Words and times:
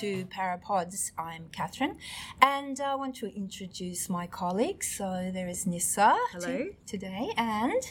to 0.00 0.24
Parapods. 0.24 1.12
I'm 1.18 1.48
Catherine, 1.52 1.98
and 2.40 2.80
I 2.80 2.94
want 2.94 3.16
to 3.16 3.26
introduce 3.36 4.08
my 4.08 4.26
colleagues. 4.26 4.96
So 4.96 5.30
there 5.30 5.46
is 5.46 5.66
Nissa 5.66 6.16
Hello. 6.32 6.68
today, 6.86 7.28
and 7.36 7.82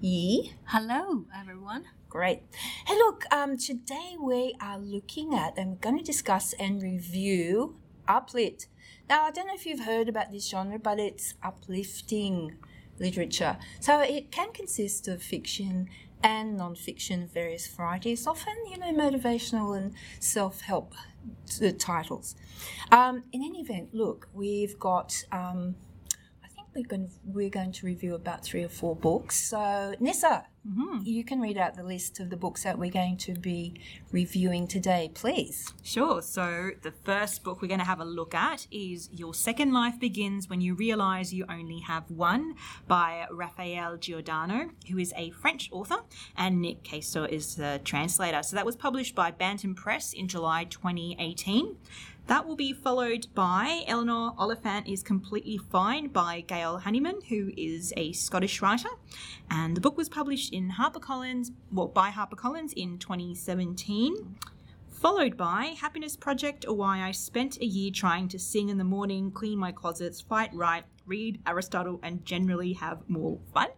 Yi. 0.00 0.54
Hello, 0.66 1.24
everyone. 1.36 1.86
Great. 2.08 2.42
Hey, 2.86 2.94
look, 2.94 3.24
um, 3.32 3.56
today 3.56 4.14
we 4.20 4.54
are 4.60 4.78
looking 4.78 5.34
at 5.34 5.58
and 5.58 5.80
going 5.80 5.98
to 5.98 6.04
discuss 6.04 6.52
and 6.60 6.80
review 6.80 7.74
Uplit. 8.08 8.66
Now, 9.08 9.24
I 9.24 9.32
don't 9.32 9.48
know 9.48 9.54
if 9.54 9.66
you've 9.66 9.84
heard 9.84 10.08
about 10.08 10.30
this 10.30 10.48
genre, 10.48 10.78
but 10.78 11.00
it's 11.00 11.34
uplifting 11.42 12.56
literature. 13.00 13.56
So 13.80 13.98
it 14.00 14.30
can 14.30 14.52
consist 14.52 15.08
of 15.08 15.20
fiction 15.20 15.88
and 16.22 16.56
non-fiction 16.56 17.24
of 17.24 17.30
various 17.30 17.66
varieties, 17.66 18.26
often, 18.26 18.54
you 18.70 18.78
know, 18.78 18.92
motivational 18.92 19.76
and 19.76 19.94
self-help 20.20 20.94
t- 21.46 21.72
titles. 21.72 22.34
Um, 22.90 23.24
in 23.32 23.42
any 23.42 23.60
event, 23.60 23.94
look, 23.94 24.28
we've 24.32 24.78
got. 24.78 25.24
Um, 25.32 25.76
I 26.44 26.48
think 26.48 26.68
we're 26.74 26.88
going 26.88 27.08
to, 27.08 27.14
we're 27.24 27.50
going 27.50 27.72
to 27.72 27.86
review 27.86 28.14
about 28.14 28.44
three 28.44 28.64
or 28.64 28.68
four 28.68 28.96
books. 28.96 29.36
So 29.48 29.94
Nissa, 30.68 31.00
you 31.02 31.24
can 31.24 31.40
read 31.40 31.56
out 31.56 31.74
the 31.76 31.82
list 31.82 32.20
of 32.20 32.30
the 32.30 32.36
books 32.36 32.64
that 32.64 32.78
we're 32.78 32.90
going 32.90 33.16
to 33.18 33.34
be 33.34 33.74
reviewing 34.12 34.66
today, 34.66 35.10
please. 35.14 35.72
Sure. 35.82 36.20
So, 36.22 36.70
the 36.82 36.92
first 37.04 37.42
book 37.42 37.62
we're 37.62 37.68
going 37.68 37.80
to 37.80 37.86
have 37.86 38.00
a 38.00 38.04
look 38.04 38.34
at 38.34 38.66
is 38.70 39.08
Your 39.12 39.34
Second 39.34 39.72
Life 39.72 39.98
Begins 39.98 40.48
When 40.48 40.60
You 40.60 40.74
Realize 40.74 41.32
You 41.32 41.44
Only 41.48 41.80
Have 41.80 42.10
One 42.10 42.54
by 42.86 43.26
Raphael 43.30 43.96
Giordano, 43.96 44.70
who 44.90 44.98
is 44.98 45.12
a 45.16 45.30
French 45.30 45.70
author, 45.72 45.98
and 46.36 46.60
Nick 46.60 46.82
Caistor 46.82 47.28
is 47.28 47.56
the 47.56 47.80
translator. 47.84 48.42
So, 48.42 48.56
that 48.56 48.66
was 48.66 48.76
published 48.76 49.14
by 49.14 49.30
Bantam 49.30 49.74
Press 49.74 50.12
in 50.12 50.28
July 50.28 50.64
2018. 50.64 51.76
That 52.28 52.46
will 52.46 52.56
be 52.56 52.74
followed 52.74 53.26
by 53.34 53.84
Eleanor 53.86 54.34
Oliphant 54.36 54.86
is 54.86 55.02
Completely 55.02 55.56
Fine 55.56 56.08
by 56.08 56.42
Gail 56.42 56.76
Honeyman, 56.76 57.22
who 57.30 57.50
is 57.56 57.94
a 57.96 58.12
Scottish 58.12 58.60
writer. 58.60 58.90
And 59.50 59.74
the 59.74 59.80
book 59.80 59.96
was 59.96 60.10
published 60.10 60.52
in 60.52 60.72
HarperCollins, 60.72 61.52
well, 61.72 61.88
by 61.88 62.10
HarperCollins 62.10 62.74
in 62.74 62.98
2017 62.98 64.36
followed 64.90 65.36
by 65.36 65.76
Happiness 65.80 66.16
Project, 66.16 66.66
or 66.66 66.74
Why 66.74 67.02
I 67.02 67.12
Spent 67.12 67.60
a 67.60 67.64
Year 67.64 67.92
Trying 67.94 68.26
to 68.28 68.38
Sing 68.38 68.68
in 68.68 68.78
the 68.78 68.84
Morning, 68.84 69.30
Clean 69.30 69.56
My 69.56 69.70
Closets, 69.70 70.20
Fight 70.20 70.50
Right, 70.52 70.82
Read 71.06 71.40
Aristotle, 71.46 72.00
and 72.02 72.24
Generally 72.24 72.72
Have 72.74 73.08
More 73.08 73.38
Fun, 73.54 73.68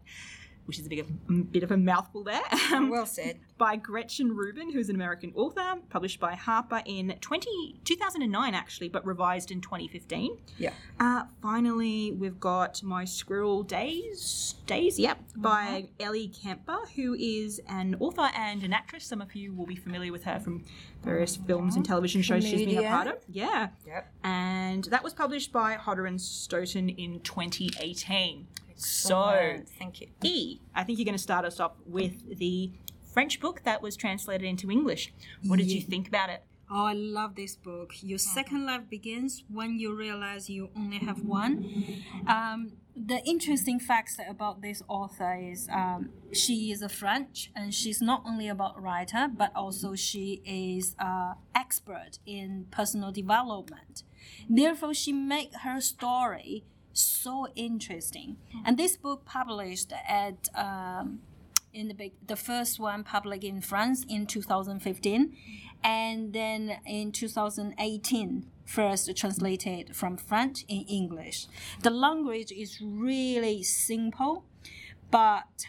which 0.70 0.78
is 0.78 0.86
a 0.86 0.88
bit 0.88 1.00
of, 1.00 1.10
a 1.28 1.32
bit 1.32 1.62
of 1.64 1.72
a 1.72 1.76
mouthful 1.76 2.22
there. 2.22 2.40
Um, 2.72 2.88
Well 2.88 3.04
said. 3.06 3.40
by 3.58 3.74
Gretchen 3.74 4.36
Rubin, 4.36 4.70
who's 4.72 4.88
an 4.88 4.94
American 4.94 5.32
author, 5.34 5.80
published 5.88 6.20
by 6.20 6.36
Harper 6.36 6.82
in 6.84 7.12
20, 7.20 7.80
2009, 7.82 8.54
actually, 8.54 8.88
but 8.88 9.04
revised 9.04 9.50
in 9.50 9.60
2015. 9.60 10.38
Yeah. 10.56 10.70
Uh, 11.00 11.24
finally, 11.42 12.12
we've 12.12 12.38
got 12.38 12.80
My 12.84 13.04
Squirrel 13.04 13.64
Days, 13.64 14.54
Days, 14.66 15.00
yep, 15.00 15.18
by 15.34 15.88
Ellie 15.98 16.28
Kemper, 16.28 16.78
who 16.94 17.14
is 17.14 17.60
an 17.68 17.96
author 17.98 18.30
and 18.36 18.62
an 18.62 18.72
actress. 18.72 19.04
Some 19.04 19.20
of 19.20 19.34
you 19.34 19.52
will 19.52 19.66
be 19.66 19.74
familiar 19.74 20.12
with 20.12 20.22
her 20.22 20.38
from 20.38 20.64
various 21.02 21.34
films 21.34 21.74
and 21.74 21.84
television 21.84 22.22
shows 22.22 22.44
she's 22.44 22.66
been 22.66 22.84
a 22.84 22.88
part 22.88 23.08
of. 23.08 23.16
Yeah. 23.28 23.70
Yep. 23.84 24.12
And 24.22 24.84
that 24.84 25.02
was 25.02 25.12
published 25.12 25.52
by 25.52 25.72
Hodder 25.74 26.06
and 26.06 26.20
Stoughton 26.20 26.88
in 26.88 27.18
2018. 27.20 28.46
So, 28.80 29.60
thank 29.78 30.00
you. 30.00 30.08
E, 30.22 30.60
I 30.74 30.84
think 30.84 30.98
you're 30.98 31.04
going 31.04 31.16
to 31.16 31.22
start 31.22 31.44
us 31.44 31.60
off 31.60 31.72
with 31.86 32.38
the 32.38 32.72
French 33.12 33.40
book 33.40 33.62
that 33.64 33.82
was 33.82 33.96
translated 33.96 34.46
into 34.46 34.70
English. 34.70 35.12
What 35.44 35.58
did 35.58 35.70
you 35.70 35.80
think 35.80 36.08
about 36.08 36.30
it? 36.30 36.44
Oh, 36.72 36.86
I 36.86 36.92
love 36.92 37.34
this 37.34 37.56
book. 37.56 37.94
Your 38.00 38.18
second 38.18 38.64
life 38.64 38.88
begins 38.88 39.42
when 39.52 39.80
you 39.80 39.92
realize 39.92 40.48
you 40.48 40.70
only 40.76 40.98
have 40.98 41.24
one. 41.24 42.02
Um, 42.28 42.74
the 42.94 43.20
interesting 43.24 43.80
facts 43.80 44.18
about 44.28 44.62
this 44.62 44.80
author 44.86 45.34
is 45.34 45.68
um, 45.72 46.10
she 46.32 46.70
is 46.70 46.80
a 46.80 46.88
French, 46.88 47.50
and 47.56 47.74
she's 47.74 48.00
not 48.00 48.22
only 48.24 48.48
about 48.48 48.80
writer, 48.80 49.28
but 49.28 49.50
also 49.56 49.96
she 49.96 50.42
is 50.44 50.94
uh, 51.00 51.34
expert 51.56 52.20
in 52.24 52.66
personal 52.70 53.10
development. 53.10 54.04
Therefore, 54.48 54.94
she 54.94 55.12
make 55.12 55.52
her 55.62 55.80
story 55.80 56.64
so 56.92 57.46
interesting. 57.54 58.36
And 58.64 58.78
this 58.78 58.96
book 58.96 59.24
published 59.24 59.92
at 60.08 60.48
um, 60.54 61.20
in 61.72 61.88
the 61.88 61.94
big, 61.94 62.12
the 62.26 62.36
first 62.36 62.80
one 62.80 63.04
published 63.04 63.44
in 63.44 63.60
France 63.60 64.04
in 64.08 64.26
2015, 64.26 65.36
and 65.82 66.32
then 66.32 66.78
in 66.86 67.12
2018 67.12 68.46
first 68.64 69.16
translated 69.16 69.96
from 69.96 70.16
French 70.16 70.64
in 70.68 70.82
English. 70.82 71.46
The 71.82 71.90
language 71.90 72.52
is 72.52 72.80
really 72.80 73.62
simple, 73.62 74.44
but 75.10 75.66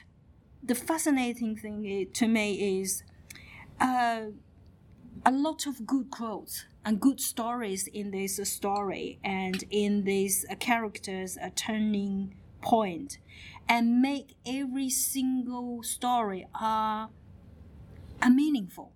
the 0.63 0.75
fascinating 0.75 1.55
thing 1.55 2.07
to 2.13 2.27
me 2.27 2.79
is 2.81 3.03
uh, 3.79 4.27
a 5.25 5.31
lot 5.31 5.65
of 5.65 5.85
good 5.87 6.11
quotes 6.11 6.65
and 6.85 6.99
good 6.99 7.19
stories 7.19 7.87
in 7.87 8.11
this 8.11 8.39
story 8.49 9.19
and 9.23 9.63
in 9.69 10.03
these 10.03 10.45
uh, 10.49 10.55
characters 10.55 11.37
a 11.41 11.49
turning 11.51 12.35
point. 12.61 13.19
And 13.69 14.01
make 14.01 14.35
every 14.45 14.89
single 14.89 15.83
story 15.83 16.47
uh, 16.59 17.07
a 18.21 18.29
meaningful. 18.29 18.93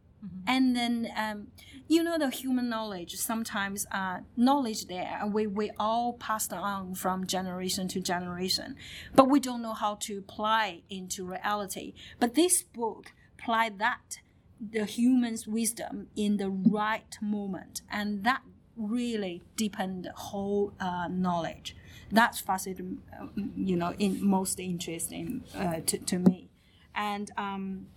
And 0.47 0.75
then 0.75 1.07
um, 1.16 1.47
you 1.88 2.01
know 2.01 2.18
the 2.18 2.29
human 2.29 2.68
knowledge 2.68 3.16
sometimes 3.16 3.85
uh, 3.91 4.19
knowledge 4.35 4.88
there 4.88 5.22
we, 5.31 5.46
we 5.46 5.72
all 5.79 6.13
passed 6.13 6.52
on 6.52 6.96
from 6.96 7.28
generation 7.28 7.88
to 7.90 8.02
generation. 8.02 8.75
But 9.13 9.29
we 9.29 9.40
don't 9.40 9.62
know 9.62 9.73
how 9.73 9.96
to 10.02 10.17
apply 10.17 10.81
into 10.90 11.25
reality. 11.25 11.94
But 12.19 12.34
this 12.35 12.63
book 12.63 13.13
apply 13.38 13.69
that 13.78 14.19
the 14.59 14.85
human's 14.85 15.47
wisdom 15.47 16.07
in 16.16 16.38
the 16.38 16.49
right 16.49 17.17
moment. 17.21 17.81
And 17.89 18.23
that 18.23 18.41
really 18.77 19.43
deepened 19.55 20.05
the 20.05 20.11
whole 20.13 20.73
uh, 20.79 21.07
knowledge. 21.09 21.75
That's 22.11 22.39
fascinating 22.39 22.99
uh, 23.19 23.27
you 23.55 23.75
know 23.75 23.93
in 23.97 24.25
most 24.25 24.59
interesting 24.59 25.43
uh, 25.55 25.79
to, 25.85 25.97
to 25.97 26.19
me. 26.19 26.49
And 26.93 27.31
um, 27.38 27.88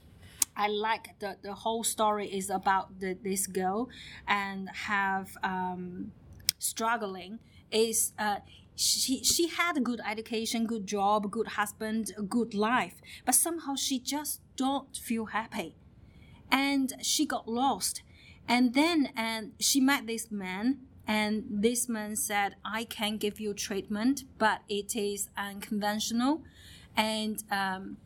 I 0.56 0.68
like 0.68 1.18
the, 1.20 1.36
the 1.42 1.54
whole 1.54 1.84
story 1.84 2.26
is 2.26 2.50
about 2.50 2.98
the, 2.98 3.16
this 3.22 3.46
girl 3.46 3.88
and 4.26 4.68
have 4.70 5.36
um, 5.42 6.12
struggling 6.58 7.38
is 7.70 8.12
uh, 8.18 8.38
she 8.74 9.22
she 9.24 9.48
had 9.48 9.76
a 9.76 9.80
good 9.80 10.00
education, 10.08 10.66
good 10.66 10.86
job, 10.86 11.30
good 11.30 11.48
husband, 11.48 12.12
good 12.28 12.54
life, 12.54 13.00
but 13.24 13.34
somehow 13.34 13.74
she 13.74 13.98
just 13.98 14.40
don't 14.56 14.96
feel 14.96 15.26
happy, 15.26 15.74
and 16.50 16.94
she 17.02 17.26
got 17.26 17.48
lost, 17.48 18.02
and 18.46 18.74
then 18.74 19.10
and 19.16 19.52
she 19.58 19.80
met 19.80 20.06
this 20.06 20.30
man. 20.30 20.80
And 21.06 21.44
this 21.48 21.88
man 21.88 22.16
said, 22.16 22.56
"I 22.64 22.84
can 22.84 23.16
give 23.16 23.40
you 23.40 23.54
treatment, 23.54 24.24
but 24.38 24.60
it 24.68 24.94
is 24.94 25.30
unconventional, 25.38 26.42
and 26.96 27.42
um, 27.50 27.96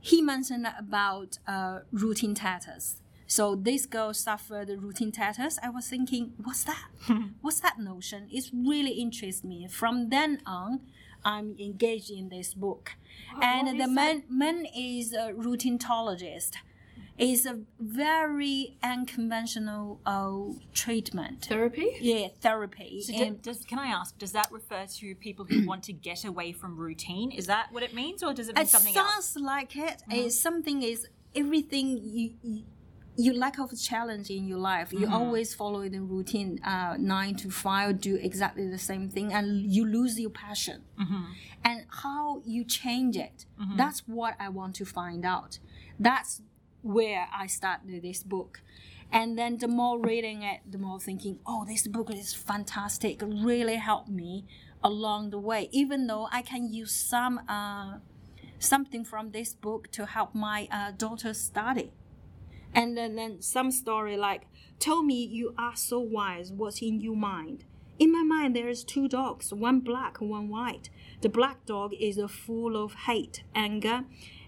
he 0.00 0.20
mentioned 0.20 0.66
about 0.76 1.38
uh, 1.46 1.80
routinitis. 1.94 2.96
So 3.28 3.54
this 3.54 3.86
girl 3.86 4.12
suffered 4.12 4.68
routinitis. 4.68 5.58
I 5.62 5.70
was 5.70 5.88
thinking, 5.88 6.34
what's 6.42 6.64
that? 6.64 6.88
what's 7.40 7.60
that 7.60 7.78
notion? 7.78 8.28
It 8.30 8.50
really 8.52 8.90
interests 8.90 9.42
me. 9.42 9.68
From 9.68 10.10
then 10.10 10.42
on, 10.44 10.80
I'm 11.24 11.56
engaged 11.58 12.10
in 12.10 12.28
this 12.28 12.52
book. 12.52 12.92
and 13.40 13.80
the 13.80 13.86
man, 13.88 14.24
man 14.28 14.66
is 14.76 15.12
a 15.12 15.32
routinologist. 15.32 16.56
Is 17.18 17.44
a 17.46 17.60
very 17.78 18.76
unconventional 18.82 20.00
uh, 20.06 20.58
treatment. 20.72 21.44
Therapy? 21.48 21.90
Yeah, 22.00 22.28
therapy. 22.40 23.02
So 23.02 23.12
And- 23.14 23.40
does, 23.42 23.64
can 23.64 23.78
I 23.78 23.88
ask, 23.88 24.16
does 24.18 24.32
that 24.32 24.50
refer 24.50 24.86
to 24.86 25.14
people 25.16 25.44
who 25.44 25.66
want 25.66 25.82
to 25.84 25.92
get 25.92 26.24
away 26.24 26.52
from 26.52 26.76
routine? 26.76 27.30
Is 27.30 27.46
that 27.46 27.68
what 27.70 27.82
it 27.82 27.94
means, 27.94 28.22
or 28.22 28.32
does 28.32 28.48
it 28.48 28.56
mean 28.56 28.64
it 28.64 28.68
something 28.70 28.94
sounds 28.94 29.36
else? 29.36 29.36
like 29.36 29.76
it. 29.76 30.02
It's 30.10 30.38
something 30.38 30.82
is 30.82 31.06
everything 31.34 32.00
you, 32.02 32.32
you 32.42 32.62
you 33.14 33.34
lack 33.34 33.58
of 33.58 33.70
challenge 33.78 34.30
in 34.30 34.46
your 34.48 34.58
life. 34.58 34.90
You 34.90 35.06
always 35.06 35.54
follow 35.54 35.86
the 35.86 36.00
routine, 36.00 36.58
uh, 36.64 36.96
nine 36.98 37.34
to 37.36 37.50
five, 37.50 38.00
do 38.00 38.16
exactly 38.16 38.66
the 38.70 38.78
same 38.78 39.10
thing, 39.10 39.34
and 39.34 39.70
you 39.70 39.84
lose 39.84 40.18
your 40.18 40.30
passion. 40.30 40.82
And 41.62 41.84
how 42.02 42.40
you 42.46 42.64
change 42.64 43.16
it, 43.18 43.44
that's 43.76 44.00
what 44.08 44.34
I 44.40 44.48
want 44.48 44.74
to 44.76 44.86
find 44.86 45.26
out. 45.26 45.58
That's 46.00 46.40
where 46.82 47.28
I 47.32 47.46
started 47.46 48.02
this 48.02 48.22
book. 48.22 48.60
And 49.10 49.38
then 49.38 49.58
the 49.58 49.68
more 49.68 50.00
reading 50.00 50.42
it, 50.42 50.60
the 50.70 50.78
more 50.78 50.98
thinking, 50.98 51.38
oh, 51.46 51.64
this 51.66 51.86
book 51.86 52.10
is 52.12 52.32
fantastic. 52.32 53.20
Really 53.22 53.76
helped 53.76 54.08
me 54.08 54.46
along 54.82 55.30
the 55.30 55.38
way. 55.38 55.68
Even 55.70 56.06
though 56.06 56.28
I 56.32 56.42
can 56.42 56.72
use 56.72 56.92
some 56.92 57.40
uh, 57.48 57.98
something 58.58 59.04
from 59.04 59.32
this 59.32 59.52
book 59.54 59.90
to 59.92 60.06
help 60.06 60.34
my 60.34 60.68
uh, 60.70 60.92
daughter 60.92 61.34
study. 61.34 61.92
And 62.74 62.96
then, 62.96 63.16
then 63.16 63.42
some 63.42 63.70
story 63.70 64.16
like, 64.16 64.46
Tell 64.78 65.02
me 65.02 65.24
you 65.24 65.54
are 65.58 65.76
so 65.76 66.00
wise, 66.00 66.50
what's 66.50 66.82
in 66.82 67.00
your 67.00 67.16
mind? 67.16 67.64
In 67.98 68.10
my 68.10 68.22
mind, 68.22 68.56
there's 68.56 68.82
two 68.82 69.06
dogs, 69.06 69.52
one 69.52 69.80
black, 69.80 70.20
one 70.20 70.48
white. 70.48 70.90
The 71.20 71.28
black 71.28 71.66
dog 71.66 71.92
is 72.00 72.18
full 72.28 72.82
of 72.82 72.94
hate, 73.06 73.44
anger, 73.54 74.04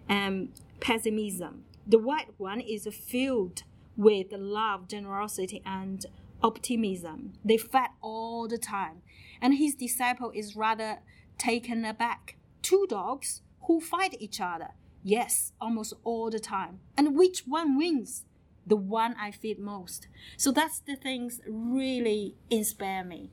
and 0.09 0.49
pessimism. 0.81 1.65
The 1.87 1.99
white 1.99 2.31
one 2.39 2.61
is 2.61 2.89
filled 2.93 3.63
with 3.97 4.33
love, 4.33 4.89
generosity, 4.89 5.63
and 5.67 6.05
optimism. 6.43 7.35
They 7.45 7.57
fight 7.57 7.91
all 8.01 8.49
the 8.49 8.59
time. 8.59 9.03
And 9.41 9.55
his 9.55 9.75
disciple 9.75 10.31
is 10.35 10.57
rather 10.57 11.01
taken 11.39 11.85
aback. 11.85 12.37
Two 12.63 12.87
dogs 12.89 13.43
who 13.67 13.81
fight 13.81 14.17
each 14.19 14.41
other. 14.41 14.71
Yes, 15.03 15.53
almost 15.61 15.93
all 16.03 16.31
the 16.31 16.39
time. 16.39 16.81
And 16.97 17.15
which 17.15 17.41
one 17.47 17.77
wins? 17.77 18.25
The 18.67 18.77
one 18.77 19.15
I 19.21 19.31
feed 19.31 19.59
most. 19.59 20.09
So 20.39 20.51
that's 20.51 20.79
the 20.79 20.97
things 20.97 21.43
really 21.47 22.37
inspire 22.49 23.05
me. 23.05 23.31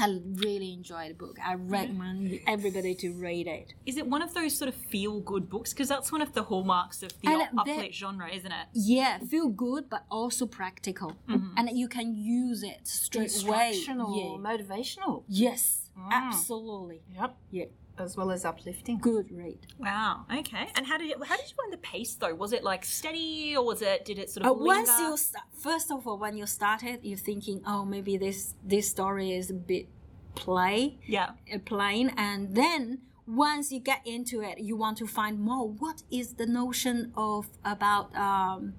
I 0.00 0.20
really 0.34 0.72
enjoy 0.72 1.08
the 1.08 1.14
book. 1.14 1.38
I 1.44 1.54
recommend 1.54 2.38
everybody 2.46 2.94
to 2.96 3.12
read 3.12 3.46
it. 3.48 3.74
Is 3.84 3.96
it 3.96 4.06
one 4.06 4.22
of 4.22 4.32
those 4.32 4.56
sort 4.56 4.68
of 4.68 4.74
feel 4.76 5.20
good 5.20 5.50
books? 5.50 5.72
Because 5.72 5.88
that's 5.88 6.12
one 6.12 6.22
of 6.22 6.34
the 6.34 6.44
hallmarks 6.44 7.02
of 7.02 7.10
the 7.20 7.28
And 7.28 7.58
up- 7.58 7.66
that- 7.66 7.92
genre, 7.92 8.30
isn't 8.32 8.52
it? 8.52 8.66
Yeah, 8.72 9.18
feel 9.18 9.48
good, 9.48 9.90
but 9.90 10.04
also 10.10 10.46
practical, 10.46 11.16
mm-hmm. 11.28 11.54
and 11.56 11.76
you 11.76 11.88
can 11.88 12.14
use 12.14 12.62
it 12.62 12.86
straight 12.86 13.42
away. 13.42 13.70
Instructional, 13.74 14.16
Yeah. 14.16 14.50
motivational. 14.50 15.24
Yes, 15.28 15.90
mm. 15.98 16.08
absolutely. 16.10 17.02
Yep. 17.14 17.36
Yeah, 17.50 17.64
As 17.98 18.16
well 18.16 18.30
as 18.30 18.44
uplifting. 18.44 18.98
good 18.98 19.26
read. 19.32 19.58
Wow. 19.78 20.24
Okay. 20.40 20.68
And 20.76 20.86
how 20.86 20.96
did 20.98 21.10
it, 21.10 21.16
how 21.24 21.36
did 21.36 21.48
you 21.50 21.56
find 21.56 21.72
the 21.72 21.78
pace 21.78 22.14
though? 22.14 22.34
Was 22.34 22.52
it 22.52 22.62
like 22.64 22.84
steady 22.84 23.56
or 23.56 23.64
was 23.64 23.82
it 23.82 24.04
did 24.04 24.18
it 24.18 24.30
sort 24.30 24.46
Uh, 24.46 24.52
of 24.52 24.58
once 24.60 24.90
you 24.98 25.16
start, 25.16 25.46
first 25.58 25.90
of 25.90 26.06
all, 26.06 26.18
when 26.18 26.36
you 26.36 26.46
started, 26.46 27.00
you're 27.02 27.18
thinking, 27.18 27.62
oh, 27.66 27.84
maybe 27.84 28.16
this 28.16 28.54
this 28.64 28.88
story 28.90 29.32
is 29.32 29.50
a 29.50 29.54
bit 29.54 29.88
play, 30.34 30.98
yeah. 31.06 31.30
uh, 31.52 31.58
plain, 31.58 32.12
and 32.16 32.54
then 32.54 33.00
once 33.26 33.70
you 33.72 33.80
get 33.80 34.00
into 34.06 34.40
it, 34.40 34.58
you 34.58 34.76
want 34.76 34.96
to 34.98 35.06
find 35.06 35.38
more. 35.38 35.68
What 35.68 36.02
is 36.10 36.34
the 36.34 36.46
notion 36.46 37.12
of 37.16 37.46
about 37.64 38.14
um, 38.16 38.74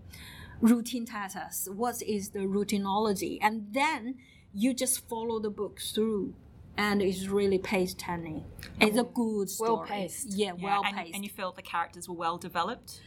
routine 0.62 1.06
tasks? 1.06 1.68
What 1.70 2.02
is 2.02 2.30
the 2.30 2.40
routinology? 2.40 3.38
And 3.42 3.68
then 3.72 4.16
you 4.54 4.74
just 4.74 5.08
follow 5.08 5.40
the 5.40 5.52
book 5.52 5.80
through. 5.80 6.34
And 6.80 7.02
it's 7.02 7.28
really 7.28 7.58
pace 7.60 7.94
turning. 7.94 8.46
It's 8.80 8.98
a 8.98 9.04
good 9.04 9.50
story. 9.50 9.70
Well-paced. 9.72 10.34
Yeah, 10.34 10.54
Yeah, 10.58 10.64
well 10.64 10.84
paced. 10.84 11.14
and 11.16 11.24
you 11.26 11.30
felt 11.30 11.56
the 11.58 11.62
characters 11.62 12.08
were 12.10 12.16
well 12.16 12.38
developed. 12.38 13.02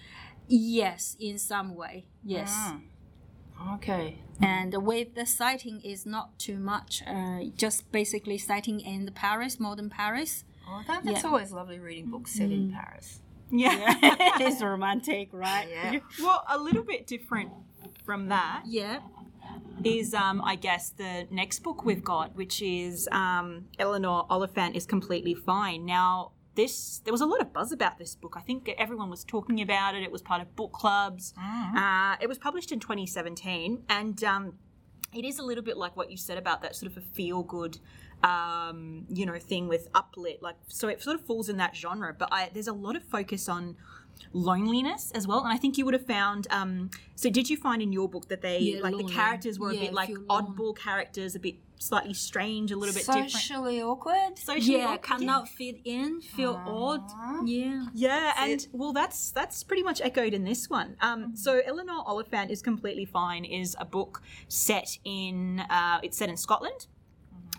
yes, 0.49 1.17
in 1.19 1.39
some 1.39 1.75
way. 1.75 2.07
Yes. 2.25 2.53
Okay. 3.75 4.19
and 4.41 4.75
with 4.85 5.15
the 5.15 5.25
sighting 5.25 5.81
is 5.83 6.05
not 6.05 6.37
too 6.39 6.59
much 6.59 7.01
uh, 7.07 7.41
just 7.57 7.91
basically 7.93 8.37
sighting 8.37 8.81
in 8.81 9.05
the 9.05 9.13
paris 9.13 9.61
modern 9.61 9.89
paris 9.89 10.43
Oh, 10.69 10.83
that, 10.89 11.05
that's 11.05 11.23
Yeah. 11.23 11.29
always 11.29 11.53
lovely 11.53 11.79
reading 11.79 12.07
books 12.11 12.33
set 12.33 12.51
in 12.51 12.73
Paris. 12.73 13.21
Yeah. 13.51 13.95
it's 14.41 14.61
romantic 14.63 15.29
right 15.33 15.69
Yeah. 15.71 16.01
well, 16.21 16.45
a 16.49 16.59
little 16.59 16.83
bit 16.83 17.07
different 17.07 17.51
from 18.05 18.29
that 18.29 18.63
yeah 18.67 18.99
is, 19.85 20.15
um, 20.15 20.43
I 20.45 20.57
guess, 20.57 20.91
the 20.91 21.27
next 21.31 21.61
book 21.61 21.85
we've 21.85 22.05
got, 22.05 22.35
which 22.37 22.63
is 22.63 23.09
um, 23.11 23.67
Eleanor 23.79 24.27
Oliphant 24.31 24.77
is 24.77 24.87
Completely 24.87 25.35
Fine. 25.35 25.85
Now, 25.87 26.33
this 26.55 27.01
there 27.05 27.13
was 27.13 27.21
a 27.21 27.27
lot 27.27 27.41
of 27.41 27.53
buzz 27.53 27.73
about 27.73 27.99
this 27.99 28.15
book. 28.15 28.35
I 28.37 28.41
think 28.41 28.71
everyone 28.79 29.11
was 29.11 29.25
talking 29.25 29.61
about 29.61 29.95
it. 29.95 30.03
It 30.03 30.13
was 30.13 30.23
part 30.23 30.43
of 30.43 30.55
book 30.55 30.73
clubs. 30.73 31.35
Uh, 31.79 32.17
it 32.21 32.29
was 32.29 32.39
published 32.39 32.73
in 32.73 32.81
2017, 32.81 33.85
and 33.89 34.23
um, 34.25 34.55
it 35.15 35.25
is 35.25 35.39
a 35.39 35.43
little 35.43 35.65
bit 35.65 35.77
like 35.77 35.97
what 35.97 36.11
you 36.11 36.17
said 36.17 36.39
about 36.39 36.63
that 36.63 36.77
sort 36.77 36.93
of 36.93 36.99
a 36.99 37.01
feel 37.01 37.43
good. 37.43 37.79
Um, 38.23 39.07
you 39.09 39.27
know, 39.27 39.37
thing 39.39 39.67
with 39.67 39.91
uplit, 39.93 40.43
like 40.43 40.55
so, 40.69 40.87
it 40.87 41.03
sort 41.03 41.19
of 41.19 41.27
falls 41.27 41.49
in 41.49 41.57
that 41.57 41.75
genre. 41.75 42.15
But 42.17 42.29
I, 42.31 42.51
there's 42.53 42.69
a 42.69 42.73
lot 42.73 42.95
of 42.95 43.03
focus 43.03 43.49
on 43.49 43.77
loneliness 44.33 45.11
as 45.15 45.27
well, 45.27 45.41
and 45.45 45.53
I 45.53 45.57
think 45.57 45.79
you 45.79 45.85
would 45.85 45.95
have 45.95 46.07
found. 46.07 46.47
Um, 46.51 46.91
so, 47.15 47.31
did 47.31 47.49
you 47.51 47.57
find 47.57 47.83
in 47.83 47.93
your 47.93 48.09
book 48.09 48.29
that 48.29 48.43
they 48.43 48.59
Yeah, 48.59 48.81
like 48.81 48.97
the 48.97 49.05
characters 49.05 49.59
were 49.59 49.71
a 49.71 49.75
bit 49.75 49.93
like 49.93 50.11
oddball 50.29 50.77
characters, 50.77 51.35
a 51.35 51.41
bit 51.41 51.57
slightly 51.83 52.15
strange, 52.15 52.71
a 52.71 52.77
little 52.77 52.95
bit 52.95 53.05
different. 53.05 53.31
Socially 53.31 53.83
awkward. 53.83 54.39
Socially 54.39 54.79
yeah 54.79 54.85
awkward. 54.85 55.03
cannot 55.03 55.49
fit 55.49 55.81
in 55.85 56.21
feel 56.21 56.61
odd 56.65 57.03
yeah 57.45 57.87
Yeah, 57.93 58.33
and 58.39 58.67
well, 58.73 58.93
that's 58.93 59.33
that's 59.33 59.63
pretty 59.65 59.83
much 59.83 60.01
echoed 60.01 60.33
in 60.33 60.45
this 60.45 60.71
one. 60.71 60.97
Um, 61.01 61.35
so 61.37 61.61
Eleanor 61.65 62.03
Oliphant 62.07 62.51
is 62.51 62.63
completely 62.63 63.05
fine. 63.05 63.45
is 63.45 63.77
a 63.79 63.85
book 63.85 64.23
set 64.49 64.99
in 65.05 65.61
uh, 65.69 65.99
it's 66.03 66.17
set 66.17 66.29
in 66.29 66.37
Scotland. 66.37 66.87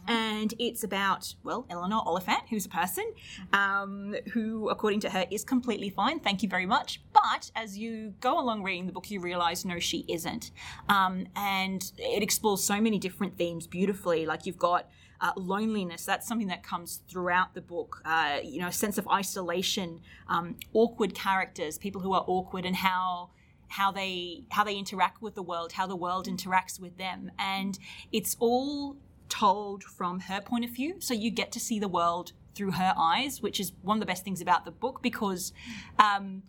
And 0.08 0.54
it's 0.60 0.84
about, 0.84 1.36
well, 1.44 1.66
Eleanor 1.70 2.02
Oliphant, 2.06 2.44
who's 2.50 2.66
a 2.66 2.70
person 2.70 3.06
um, 3.54 4.16
who, 4.34 4.70
according 4.70 5.00
to 5.02 5.10
her, 5.10 5.26
is 5.32 5.44
completely 5.44 5.90
fine. 5.90 6.20
Thank 6.20 6.44
you 6.44 6.50
very 6.50 6.66
much. 6.66 7.02
But 7.14 7.52
as 7.56 7.78
you 7.78 8.14
go 8.20 8.40
along 8.40 8.64
reading 8.64 8.86
the 8.86 8.92
book, 8.92 9.10
you 9.10 9.20
realize, 9.20 9.66
no, 9.66 9.80
she 9.80 10.06
isn't. 10.08 10.52
Um, 10.90 11.28
and 11.36 11.92
it 11.98 12.22
explores 12.22 12.64
so 12.64 12.82
many 12.82 13.00
different 13.00 13.38
themes 13.38 13.68
beautifully. 13.68 14.26
Like 14.26 14.46
you've 14.46 14.58
got 14.58 14.90
uh, 15.22 15.32
loneliness, 15.38 16.06
that's 16.06 16.28
something 16.28 16.48
that 16.48 16.64
comes 16.64 17.02
throughout 17.08 17.54
the 17.54 17.62
book. 17.62 18.02
Uh, 18.04 18.40
you 18.44 18.60
know, 18.60 18.68
a 18.68 18.74
sense 18.74 18.98
of 18.98 19.08
isolation, 19.08 20.02
um, 20.28 20.58
awkward 20.74 21.16
characters, 21.16 21.78
people 21.78 22.02
who 22.02 22.14
are 22.14 22.26
awkward, 22.28 22.66
and 22.66 22.76
how 22.76 23.30
how 23.70 23.92
they 23.92 24.44
how 24.50 24.64
they 24.64 24.76
interact 24.76 25.22
with 25.22 25.34
the 25.34 25.42
world, 25.42 25.72
how 25.72 25.88
the 25.88 25.96
world 25.96 26.28
interacts 26.28 26.80
with 26.80 26.98
them, 26.98 27.32
and 27.40 27.80
it's 28.12 28.36
all 28.40 28.98
told 29.30 29.84
from 29.84 30.22
her 30.22 30.42
point 30.42 30.66
of 30.66 30.72
view. 30.72 30.96
So 31.00 31.14
you 31.14 31.32
get 31.32 31.52
to 31.54 31.60
see 31.60 31.80
the 31.80 31.88
world 31.88 32.34
through 32.56 32.72
her 32.72 32.94
eyes, 32.98 33.42
which 33.42 33.60
is 33.60 33.72
one 33.82 33.98
of 33.98 34.00
the 34.00 34.06
best 34.06 34.24
things 34.24 34.42
about 34.42 34.66
the 34.66 34.72
book 34.72 35.02
because. 35.02 35.54
Um, 36.00 36.44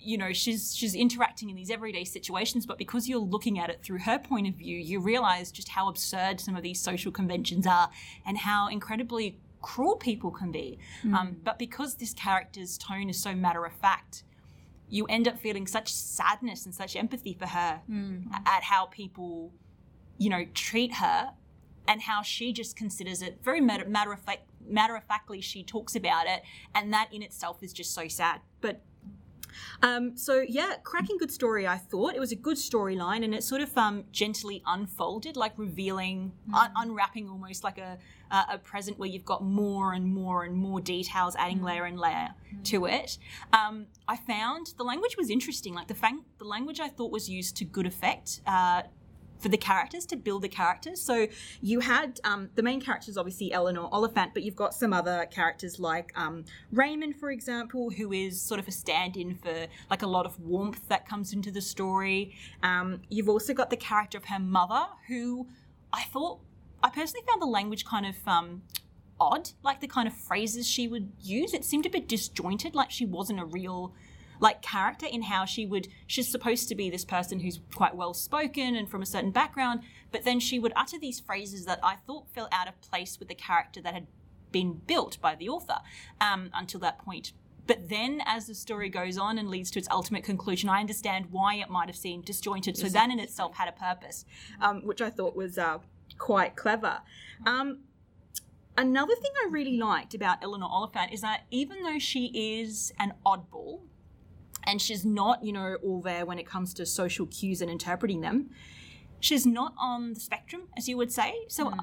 you 0.00 0.16
know 0.16 0.32
she's 0.32 0.74
she's 0.76 0.94
interacting 0.94 1.50
in 1.50 1.56
these 1.56 1.70
everyday 1.70 2.04
situations 2.04 2.64
but 2.64 2.78
because 2.78 3.08
you're 3.08 3.18
looking 3.18 3.58
at 3.58 3.68
it 3.68 3.82
through 3.82 3.98
her 3.98 4.16
point 4.16 4.46
of 4.46 4.54
view 4.54 4.78
you 4.78 5.00
realize 5.00 5.50
just 5.50 5.68
how 5.68 5.88
absurd 5.88 6.40
some 6.40 6.54
of 6.54 6.62
these 6.62 6.80
social 6.80 7.10
conventions 7.10 7.66
are 7.66 7.90
and 8.24 8.38
how 8.38 8.68
incredibly 8.68 9.36
cruel 9.60 9.96
people 9.96 10.30
can 10.30 10.52
be 10.52 10.78
um, 11.18 11.36
but 11.42 11.58
because 11.58 11.96
this 11.96 12.14
character's 12.14 12.78
tone 12.78 13.10
is 13.10 13.20
so 13.20 13.34
matter 13.34 13.64
of 13.64 13.72
fact 13.72 14.22
you 14.88 15.04
end 15.06 15.26
up 15.26 15.38
feeling 15.38 15.66
such 15.66 15.92
sadness 15.92 16.64
and 16.64 16.74
such 16.74 16.94
empathy 16.94 17.34
for 17.34 17.46
her 17.46 17.80
at 18.46 18.62
how 18.62 18.86
people 18.86 19.52
you 20.16 20.30
know 20.30 20.46
treat 20.54 20.94
her 20.94 21.30
and 21.88 22.02
how 22.02 22.22
she 22.22 22.52
just 22.52 22.76
considers 22.76 23.22
it 23.22 23.38
very 23.42 23.60
matter, 23.60 23.88
matter 23.88 24.12
of 24.12 24.20
fact 24.20 24.42
matter 24.64 24.94
of 24.94 25.02
factly 25.04 25.40
she 25.40 25.64
talks 25.64 25.96
about 25.96 26.26
it 26.26 26.42
and 26.74 26.92
that 26.92 27.08
in 27.12 27.22
itself 27.22 27.62
is 27.62 27.72
just 27.72 27.94
so 27.94 28.06
sad 28.06 28.40
but 28.60 28.82
um, 29.82 30.16
so 30.16 30.44
yeah, 30.46 30.74
cracking 30.82 31.18
good 31.18 31.30
story. 31.30 31.66
I 31.66 31.78
thought 31.78 32.14
it 32.14 32.20
was 32.20 32.32
a 32.32 32.36
good 32.36 32.56
storyline, 32.56 33.24
and 33.24 33.34
it 33.34 33.42
sort 33.42 33.60
of 33.60 33.76
um, 33.76 34.04
gently 34.12 34.62
unfolded, 34.66 35.36
like 35.36 35.52
revealing, 35.56 36.32
un- 36.54 36.70
unwrapping 36.76 37.28
almost 37.28 37.64
like 37.64 37.78
a, 37.78 37.98
a 38.30 38.44
a 38.52 38.58
present 38.58 38.98
where 38.98 39.08
you've 39.08 39.24
got 39.24 39.42
more 39.42 39.92
and 39.92 40.06
more 40.06 40.44
and 40.44 40.54
more 40.54 40.80
details, 40.80 41.34
adding 41.36 41.62
layer 41.62 41.84
and 41.84 41.98
layer 41.98 42.28
to 42.64 42.86
it. 42.86 43.18
Um, 43.52 43.86
I 44.06 44.16
found 44.16 44.74
the 44.76 44.84
language 44.84 45.16
was 45.16 45.30
interesting. 45.30 45.74
Like 45.74 45.88
the 45.88 45.94
fang- 45.94 46.24
the 46.38 46.44
language 46.44 46.80
I 46.80 46.88
thought 46.88 47.10
was 47.10 47.28
used 47.28 47.56
to 47.56 47.64
good 47.64 47.86
effect. 47.86 48.40
Uh, 48.46 48.82
for 49.38 49.48
the 49.48 49.56
characters 49.56 50.06
to 50.06 50.16
build 50.16 50.42
the 50.42 50.48
characters. 50.48 51.00
So 51.00 51.28
you 51.60 51.80
had 51.80 52.20
um, 52.24 52.50
the 52.54 52.62
main 52.62 52.80
characters, 52.80 53.16
obviously 53.16 53.52
Eleanor 53.52 53.88
Oliphant, 53.92 54.34
but 54.34 54.42
you've 54.42 54.56
got 54.56 54.74
some 54.74 54.92
other 54.92 55.26
characters 55.30 55.78
like 55.78 56.12
um, 56.16 56.44
Raymond, 56.72 57.16
for 57.16 57.30
example, 57.30 57.90
who 57.90 58.12
is 58.12 58.40
sort 58.40 58.60
of 58.60 58.68
a 58.68 58.72
stand-in 58.72 59.36
for 59.36 59.66
like 59.90 60.02
a 60.02 60.06
lot 60.06 60.26
of 60.26 60.38
warmth 60.40 60.88
that 60.88 61.06
comes 61.06 61.32
into 61.32 61.50
the 61.50 61.60
story. 61.60 62.34
Um, 62.62 63.02
you've 63.08 63.28
also 63.28 63.54
got 63.54 63.70
the 63.70 63.76
character 63.76 64.18
of 64.18 64.24
her 64.26 64.40
mother, 64.40 64.86
who 65.08 65.46
I 65.92 66.02
thought 66.02 66.40
I 66.82 66.90
personally 66.90 67.24
found 67.26 67.42
the 67.42 67.46
language 67.46 67.84
kind 67.84 68.06
of. 68.06 68.16
Um, 68.26 68.62
odd 69.20 69.50
like 69.64 69.80
the 69.80 69.86
kind 69.88 70.06
of 70.06 70.14
phrases 70.14 70.64
she 70.64 70.86
would 70.86 71.10
use 71.20 71.52
it 71.52 71.64
seemed 71.64 71.84
a 71.84 71.90
bit 71.90 72.06
disjointed 72.06 72.72
like 72.76 72.88
she 72.88 73.04
wasn't 73.04 73.40
a 73.40 73.44
real 73.44 73.92
like 74.40 74.62
character 74.62 75.06
in 75.06 75.22
how 75.22 75.44
she 75.44 75.66
would 75.66 75.88
she's 76.06 76.28
supposed 76.28 76.68
to 76.68 76.74
be 76.74 76.90
this 76.90 77.04
person 77.04 77.40
who's 77.40 77.60
quite 77.74 77.94
well 77.94 78.14
spoken 78.14 78.76
and 78.76 78.88
from 78.88 79.02
a 79.02 79.06
certain 79.06 79.30
background 79.30 79.80
but 80.12 80.24
then 80.24 80.38
she 80.38 80.58
would 80.58 80.72
utter 80.76 80.98
these 80.98 81.20
phrases 81.20 81.64
that 81.64 81.80
i 81.82 81.94
thought 82.06 82.28
fell 82.30 82.48
out 82.52 82.68
of 82.68 82.80
place 82.80 83.18
with 83.18 83.28
the 83.28 83.34
character 83.34 83.80
that 83.80 83.94
had 83.94 84.06
been 84.52 84.80
built 84.86 85.20
by 85.20 85.34
the 85.34 85.48
author 85.48 85.78
um, 86.20 86.50
until 86.54 86.80
that 86.80 86.98
point. 86.98 87.32
But 87.66 87.88
then 87.88 88.22
as 88.24 88.46
the 88.46 88.54
story 88.54 88.88
goes 88.88 89.18
on 89.18 89.38
and 89.38 89.48
leads 89.48 89.70
to 89.72 89.78
its 89.78 89.88
ultimate 89.90 90.24
conclusion 90.24 90.70
i 90.70 90.80
understand 90.80 91.26
why 91.30 91.56
it 91.56 91.68
might 91.68 91.88
have 91.88 91.96
seemed 91.96 92.24
disjointed. 92.24 92.76
So 92.76 92.88
that 92.88 93.10
in 93.10 93.20
itself 93.20 93.54
had 93.54 93.68
a 93.68 93.72
purpose 93.72 94.24
um, 94.60 94.80
which 94.86 95.02
i 95.02 95.10
thought 95.10 95.36
was 95.36 95.58
uh, 95.58 95.78
quite 96.16 96.56
clever. 96.56 97.00
Um, 97.46 97.80
Another 98.76 99.16
thing 99.16 99.32
I 99.44 99.48
really 99.50 99.76
liked 99.76 100.14
about 100.14 100.38
Eleanor 100.40 100.68
Oliphant 100.70 101.12
is 101.12 101.20
that 101.22 101.46
even 101.50 101.82
though 101.82 101.98
she 101.98 102.26
is 102.60 102.92
an 103.00 103.12
oddball, 103.26 103.80
and 104.68 104.80
she's 104.80 105.04
not, 105.04 105.42
you 105.42 105.52
know, 105.52 105.76
all 105.82 106.02
there 106.02 106.26
when 106.26 106.38
it 106.38 106.46
comes 106.46 106.74
to 106.74 106.84
social 106.84 107.26
cues 107.26 107.62
and 107.62 107.70
interpreting 107.70 108.20
them. 108.20 108.50
She's 109.18 109.46
not 109.46 109.74
on 109.78 110.12
the 110.12 110.20
spectrum, 110.20 110.62
as 110.76 110.88
you 110.88 110.96
would 110.98 111.10
say. 111.10 111.34
So 111.48 111.68
uh, 111.68 111.76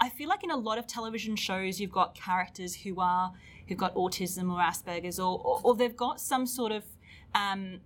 I 0.00 0.10
feel 0.10 0.28
like 0.28 0.44
in 0.44 0.50
a 0.50 0.56
lot 0.56 0.78
of 0.78 0.86
television 0.86 1.34
shows, 1.34 1.80
you've 1.80 1.90
got 1.90 2.14
characters 2.14 2.76
who 2.76 3.00
are 3.00 3.32
who've 3.66 3.78
got 3.78 3.94
autism 3.96 4.52
or 4.52 4.60
Asperger's, 4.60 5.18
or 5.18 5.40
or, 5.42 5.60
or 5.64 5.74
they've 5.74 5.96
got 5.96 6.20
some 6.20 6.46
sort 6.46 6.70
of 6.70 6.84
um, 7.34 7.80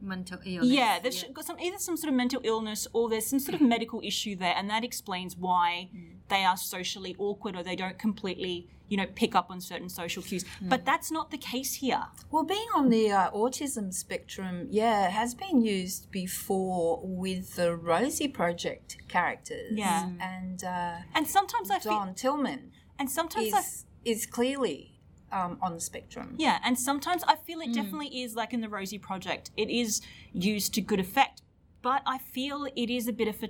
Mental 0.00 0.38
illness. 0.44 0.68
yeah, 0.70 0.98
they've 1.02 1.34
got 1.34 1.44
some 1.44 1.58
either 1.58 1.78
some 1.78 1.96
sort 1.96 2.08
of 2.10 2.16
mental 2.16 2.40
illness 2.44 2.86
or 2.92 3.08
there's 3.08 3.26
some 3.26 3.38
sort 3.38 3.54
of 3.54 3.60
medical 3.60 4.00
issue 4.04 4.36
there, 4.36 4.54
and 4.56 4.70
that 4.70 4.84
explains 4.84 5.36
why 5.36 5.90
they 6.28 6.44
are 6.44 6.56
socially 6.56 7.16
awkward 7.18 7.56
or 7.56 7.62
they 7.62 7.74
don't 7.76 7.98
completely, 7.98 8.68
you 8.88 8.96
know, 8.96 9.06
pick 9.14 9.34
up 9.34 9.50
on 9.50 9.60
certain 9.60 9.88
social 9.88 10.22
cues. 10.22 10.44
But 10.60 10.84
that's 10.84 11.10
not 11.10 11.30
the 11.30 11.38
case 11.38 11.74
here. 11.74 12.04
Well, 12.30 12.44
being 12.44 12.68
on 12.76 12.90
the 12.90 13.10
uh, 13.10 13.30
autism 13.30 13.92
spectrum, 13.92 14.66
yeah, 14.70 15.08
has 15.08 15.34
been 15.34 15.62
used 15.62 16.10
before 16.10 17.00
with 17.02 17.56
the 17.56 17.74
Rosie 17.74 18.28
Project 18.28 18.98
characters. 19.08 19.72
Yeah. 19.72 20.10
And 20.20 20.62
uh, 20.62 20.96
And 21.14 21.26
sometimes 21.26 21.70
I 21.70 21.78
feel, 21.78 21.92
Don 21.92 22.14
Tillman 22.14 22.72
and 22.98 23.10
sometimes 23.10 23.52
I 23.54 23.58
is, 23.60 23.84
is 24.04 24.26
clearly 24.26 24.97
um, 25.32 25.58
on 25.62 25.74
the 25.74 25.80
spectrum. 25.80 26.34
Yeah, 26.38 26.58
and 26.64 26.78
sometimes 26.78 27.22
I 27.26 27.36
feel 27.36 27.60
it 27.60 27.72
definitely 27.72 28.22
is 28.22 28.34
like 28.34 28.52
in 28.52 28.60
the 28.60 28.68
Rosie 28.68 28.98
Project. 28.98 29.50
It 29.56 29.70
is 29.70 30.00
used 30.32 30.74
to 30.74 30.80
good 30.80 31.00
effect, 31.00 31.42
but 31.82 32.02
I 32.06 32.18
feel 32.18 32.66
it 32.76 32.90
is 32.90 33.08
a 33.08 33.12
bit 33.12 33.28
of 33.28 33.42
a 33.42 33.48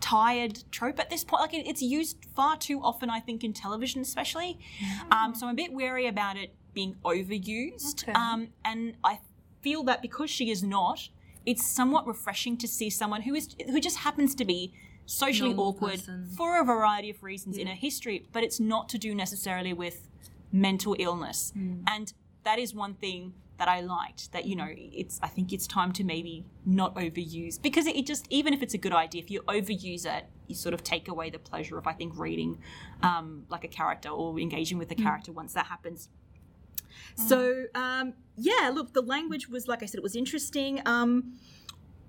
tired 0.00 0.64
trope 0.70 0.98
at 0.98 1.10
this 1.10 1.24
point. 1.24 1.42
Like 1.42 1.54
it, 1.54 1.66
it's 1.66 1.82
used 1.82 2.16
far 2.34 2.56
too 2.56 2.80
often, 2.82 3.10
I 3.10 3.20
think, 3.20 3.44
in 3.44 3.52
television, 3.52 4.00
especially. 4.00 4.58
Um, 5.10 5.34
so 5.34 5.46
I'm 5.46 5.52
a 5.52 5.56
bit 5.56 5.72
wary 5.72 6.06
about 6.06 6.36
it 6.36 6.54
being 6.74 6.96
overused. 7.04 8.04
Okay. 8.04 8.12
Um, 8.12 8.48
and 8.64 8.94
I 9.04 9.20
feel 9.60 9.82
that 9.84 10.02
because 10.02 10.30
she 10.30 10.50
is 10.50 10.62
not, 10.62 11.08
it's 11.46 11.66
somewhat 11.66 12.06
refreshing 12.06 12.56
to 12.58 12.68
see 12.68 12.90
someone 12.90 13.22
who 13.22 13.34
is 13.34 13.56
who 13.66 13.80
just 13.80 13.98
happens 13.98 14.34
to 14.36 14.44
be 14.44 14.72
socially 15.06 15.50
Normal 15.50 15.68
awkward 15.68 15.98
person. 15.98 16.28
for 16.36 16.60
a 16.60 16.64
variety 16.64 17.10
of 17.10 17.22
reasons 17.22 17.56
in 17.56 17.66
her 17.66 17.74
history, 17.74 18.26
but 18.32 18.44
it's 18.44 18.60
not 18.60 18.88
to 18.90 18.98
do 18.98 19.14
necessarily 19.14 19.72
with 19.72 20.08
mental 20.52 20.96
illness. 20.98 21.52
And 21.86 22.12
that 22.44 22.58
is 22.58 22.74
one 22.74 22.94
thing 22.94 23.34
that 23.58 23.68
I 23.68 23.80
liked 23.80 24.32
that 24.32 24.46
you 24.46 24.56
know 24.56 24.68
it's 24.70 25.20
I 25.22 25.28
think 25.28 25.52
it's 25.52 25.66
time 25.66 25.92
to 25.92 26.02
maybe 26.02 26.46
not 26.64 26.94
overuse 26.94 27.60
because 27.60 27.86
it, 27.86 27.94
it 27.94 28.06
just 28.06 28.26
even 28.30 28.54
if 28.54 28.62
it's 28.62 28.72
a 28.72 28.78
good 28.78 28.94
idea 28.94 29.20
if 29.22 29.30
you 29.30 29.42
overuse 29.42 30.06
it 30.06 30.24
you 30.46 30.54
sort 30.54 30.72
of 30.72 30.82
take 30.82 31.08
away 31.08 31.28
the 31.28 31.38
pleasure 31.38 31.76
of 31.76 31.86
I 31.86 31.92
think 31.92 32.18
reading 32.18 32.58
um, 33.02 33.44
like 33.50 33.62
a 33.64 33.68
character 33.68 34.08
or 34.08 34.40
engaging 34.40 34.78
with 34.78 34.88
the 34.88 34.94
character 34.94 35.30
once 35.30 35.52
that 35.52 35.66
happens. 35.66 36.08
So 37.14 37.66
um, 37.74 38.14
yeah, 38.36 38.70
look, 38.72 38.94
the 38.94 39.02
language 39.02 39.48
was 39.48 39.68
like 39.68 39.82
I 39.82 39.86
said, 39.86 39.98
it 39.98 40.02
was 40.02 40.16
interesting. 40.16 40.80
Um, 40.86 41.34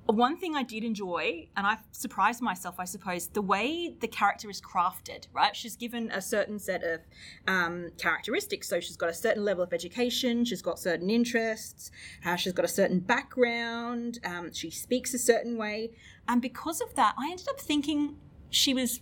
one 0.07 0.37
thing 0.37 0.55
I 0.55 0.63
did 0.63 0.83
enjoy, 0.83 1.47
and 1.55 1.65
I 1.65 1.77
surprised 1.91 2.41
myself, 2.41 2.75
I 2.79 2.85
suppose, 2.85 3.27
the 3.27 3.41
way 3.41 3.95
the 3.99 4.07
character 4.07 4.49
is 4.49 4.59
crafted. 4.59 5.27
Right, 5.31 5.55
she's 5.55 5.75
given 5.75 6.11
a 6.11 6.21
certain 6.21 6.59
set 6.59 6.83
of 6.83 7.01
um, 7.47 7.91
characteristics. 7.97 8.67
So 8.67 8.79
she's 8.79 8.97
got 8.97 9.09
a 9.09 9.13
certain 9.13 9.45
level 9.45 9.63
of 9.63 9.73
education, 9.73 10.43
she's 10.45 10.61
got 10.61 10.79
certain 10.79 11.09
interests, 11.09 11.91
uh, 12.25 12.35
she's 12.35 12.53
got 12.53 12.65
a 12.65 12.69
certain 12.69 12.99
background, 12.99 14.19
um, 14.25 14.51
she 14.53 14.69
speaks 14.69 15.13
a 15.13 15.19
certain 15.19 15.57
way, 15.57 15.91
and 16.27 16.41
because 16.41 16.81
of 16.81 16.95
that, 16.95 17.15
I 17.17 17.29
ended 17.31 17.47
up 17.49 17.59
thinking 17.59 18.17
she 18.49 18.73
was 18.73 19.01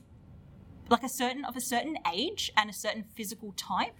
like 0.89 1.03
a 1.03 1.09
certain 1.09 1.45
of 1.45 1.55
a 1.55 1.61
certain 1.61 1.97
age 2.11 2.51
and 2.57 2.69
a 2.69 2.73
certain 2.73 3.03
physical 3.15 3.53
type, 3.55 3.95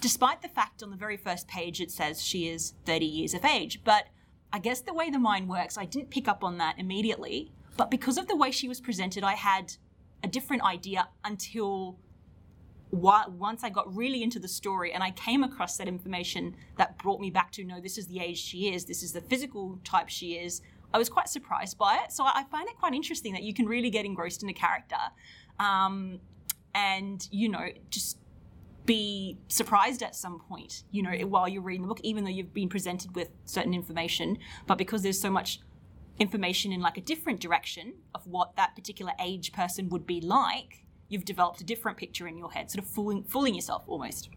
despite 0.00 0.42
the 0.42 0.48
fact 0.48 0.82
on 0.82 0.90
the 0.90 0.96
very 0.96 1.16
first 1.16 1.46
page 1.48 1.80
it 1.80 1.90
says 1.90 2.22
she 2.22 2.48
is 2.48 2.74
30 2.86 3.04
years 3.06 3.34
of 3.34 3.44
age. 3.44 3.82
But 3.84 4.06
I 4.52 4.58
guess 4.58 4.80
the 4.80 4.94
way 4.94 5.10
the 5.10 5.18
mind 5.18 5.48
works, 5.48 5.78
I 5.78 5.84
didn't 5.84 6.10
pick 6.10 6.28
up 6.28 6.42
on 6.42 6.58
that 6.58 6.78
immediately. 6.78 7.52
But 7.76 7.90
because 7.90 8.18
of 8.18 8.28
the 8.28 8.36
way 8.36 8.50
she 8.50 8.68
was 8.68 8.80
presented, 8.80 9.22
I 9.24 9.34
had 9.34 9.74
a 10.22 10.28
different 10.28 10.62
idea 10.64 11.08
until 11.24 11.98
once 12.92 13.62
I 13.62 13.70
got 13.70 13.94
really 13.94 14.22
into 14.22 14.40
the 14.40 14.48
story 14.48 14.92
and 14.92 15.02
I 15.02 15.12
came 15.12 15.44
across 15.44 15.76
that 15.76 15.86
information 15.86 16.56
that 16.76 16.98
brought 16.98 17.20
me 17.20 17.30
back 17.30 17.52
to 17.52 17.64
no, 17.64 17.80
this 17.80 17.96
is 17.96 18.08
the 18.08 18.18
age 18.18 18.38
she 18.38 18.74
is, 18.74 18.84
this 18.84 19.02
is 19.02 19.12
the 19.12 19.20
physical 19.20 19.78
type 19.84 20.08
she 20.08 20.32
is. 20.32 20.60
I 20.92 20.98
was 20.98 21.08
quite 21.08 21.28
surprised 21.28 21.78
by 21.78 22.00
it. 22.04 22.10
So 22.10 22.24
I 22.24 22.44
find 22.50 22.68
it 22.68 22.76
quite 22.76 22.94
interesting 22.94 23.32
that 23.34 23.44
you 23.44 23.54
can 23.54 23.66
really 23.66 23.90
get 23.90 24.04
engrossed 24.04 24.42
in 24.42 24.48
a 24.48 24.52
character 24.52 24.96
um, 25.60 26.18
and, 26.74 27.26
you 27.30 27.48
know, 27.48 27.68
just 27.90 28.18
be 28.90 29.38
surprised 29.46 30.02
at 30.02 30.16
some 30.16 30.40
point, 30.40 30.82
you 30.90 31.00
know, 31.00 31.12
while 31.28 31.48
you're 31.48 31.62
reading 31.62 31.82
the 31.82 31.86
book, 31.86 32.00
even 32.02 32.24
though 32.24 32.30
you've 32.30 32.52
been 32.52 32.68
presented 32.68 33.14
with 33.14 33.28
certain 33.44 33.72
information. 33.72 34.36
But 34.66 34.78
because 34.78 35.02
there's 35.04 35.20
so 35.20 35.30
much 35.30 35.60
information 36.18 36.72
in 36.72 36.80
like 36.80 36.98
a 36.98 37.00
different 37.00 37.38
direction 37.38 37.94
of 38.16 38.26
what 38.26 38.56
that 38.56 38.74
particular 38.74 39.12
age 39.20 39.52
person 39.52 39.88
would 39.90 40.08
be 40.08 40.20
like, 40.20 40.82
you've 41.08 41.24
developed 41.24 41.60
a 41.60 41.64
different 41.64 41.98
picture 41.98 42.26
in 42.26 42.36
your 42.36 42.50
head, 42.50 42.68
sort 42.68 42.84
of 42.84 42.90
fooling, 42.90 43.22
fooling 43.22 43.54
yourself 43.54 43.84
almost. 43.86 44.28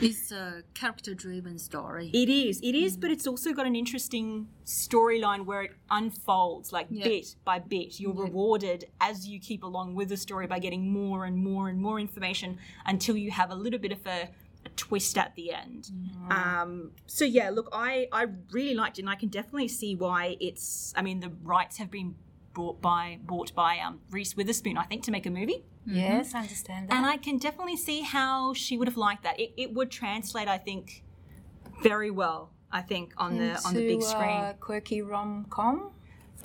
It's 0.00 0.32
a 0.32 0.62
character-driven 0.74 1.58
story. 1.58 2.10
It 2.12 2.28
is, 2.28 2.60
it 2.62 2.74
is, 2.74 2.96
but 2.96 3.10
it's 3.10 3.26
also 3.26 3.52
got 3.52 3.66
an 3.66 3.76
interesting 3.76 4.48
storyline 4.66 5.44
where 5.46 5.62
it 5.62 5.72
unfolds 5.90 6.72
like 6.72 6.88
Yeah. 6.90 7.04
bit 7.04 7.36
by 7.44 7.58
bit. 7.60 8.00
You're 8.00 8.12
rewarded 8.12 8.86
as 9.00 9.26
you 9.28 9.38
keep 9.38 9.62
along 9.62 9.94
with 9.94 10.08
the 10.08 10.16
story 10.16 10.46
by 10.46 10.58
getting 10.58 10.90
more 10.92 11.24
and 11.24 11.36
more 11.36 11.68
and 11.68 11.80
more 11.80 12.00
information 12.00 12.58
until 12.86 13.16
you 13.16 13.30
have 13.30 13.50
a 13.50 13.54
little 13.54 13.78
bit 13.78 13.92
of 13.92 14.04
a, 14.06 14.28
a 14.66 14.68
twist 14.76 15.16
at 15.16 15.34
the 15.36 15.52
end. 15.52 15.90
Um, 16.30 16.90
so 17.06 17.24
yeah, 17.24 17.50
look, 17.50 17.68
I 17.72 18.08
I 18.12 18.26
really 18.50 18.74
liked 18.74 18.98
it, 18.98 19.02
and 19.02 19.10
I 19.10 19.14
can 19.14 19.28
definitely 19.28 19.68
see 19.68 19.94
why 19.94 20.36
it's. 20.40 20.92
I 20.96 21.02
mean, 21.02 21.20
the 21.20 21.30
rights 21.42 21.76
have 21.78 21.90
been 21.90 22.14
bought 22.52 22.80
by 22.80 23.18
bought 23.22 23.54
by 23.54 23.78
um, 23.78 24.00
Reese 24.10 24.36
Witherspoon, 24.36 24.76
I 24.78 24.84
think, 24.84 25.02
to 25.04 25.10
make 25.10 25.26
a 25.26 25.30
movie. 25.30 25.64
Yes, 25.86 26.34
I 26.34 26.40
understand 26.40 26.88
that. 26.88 26.96
And 26.96 27.06
I 27.06 27.16
can 27.16 27.38
definitely 27.38 27.76
see 27.76 28.00
how 28.02 28.54
she 28.54 28.76
would 28.76 28.88
have 28.88 28.96
liked 28.96 29.22
that. 29.24 29.38
It, 29.38 29.52
it 29.56 29.74
would 29.74 29.90
translate, 29.90 30.48
I 30.48 30.58
think, 30.58 31.02
very 31.82 32.10
well. 32.10 32.50
I 32.72 32.82
think 32.82 33.12
on 33.16 33.38
the 33.38 33.60
on 33.64 33.74
the 33.74 33.86
big 33.86 34.02
screen. 34.02 34.30
Uh, 34.30 34.54
quirky 34.58 35.00
rom 35.02 35.46
com? 35.48 35.92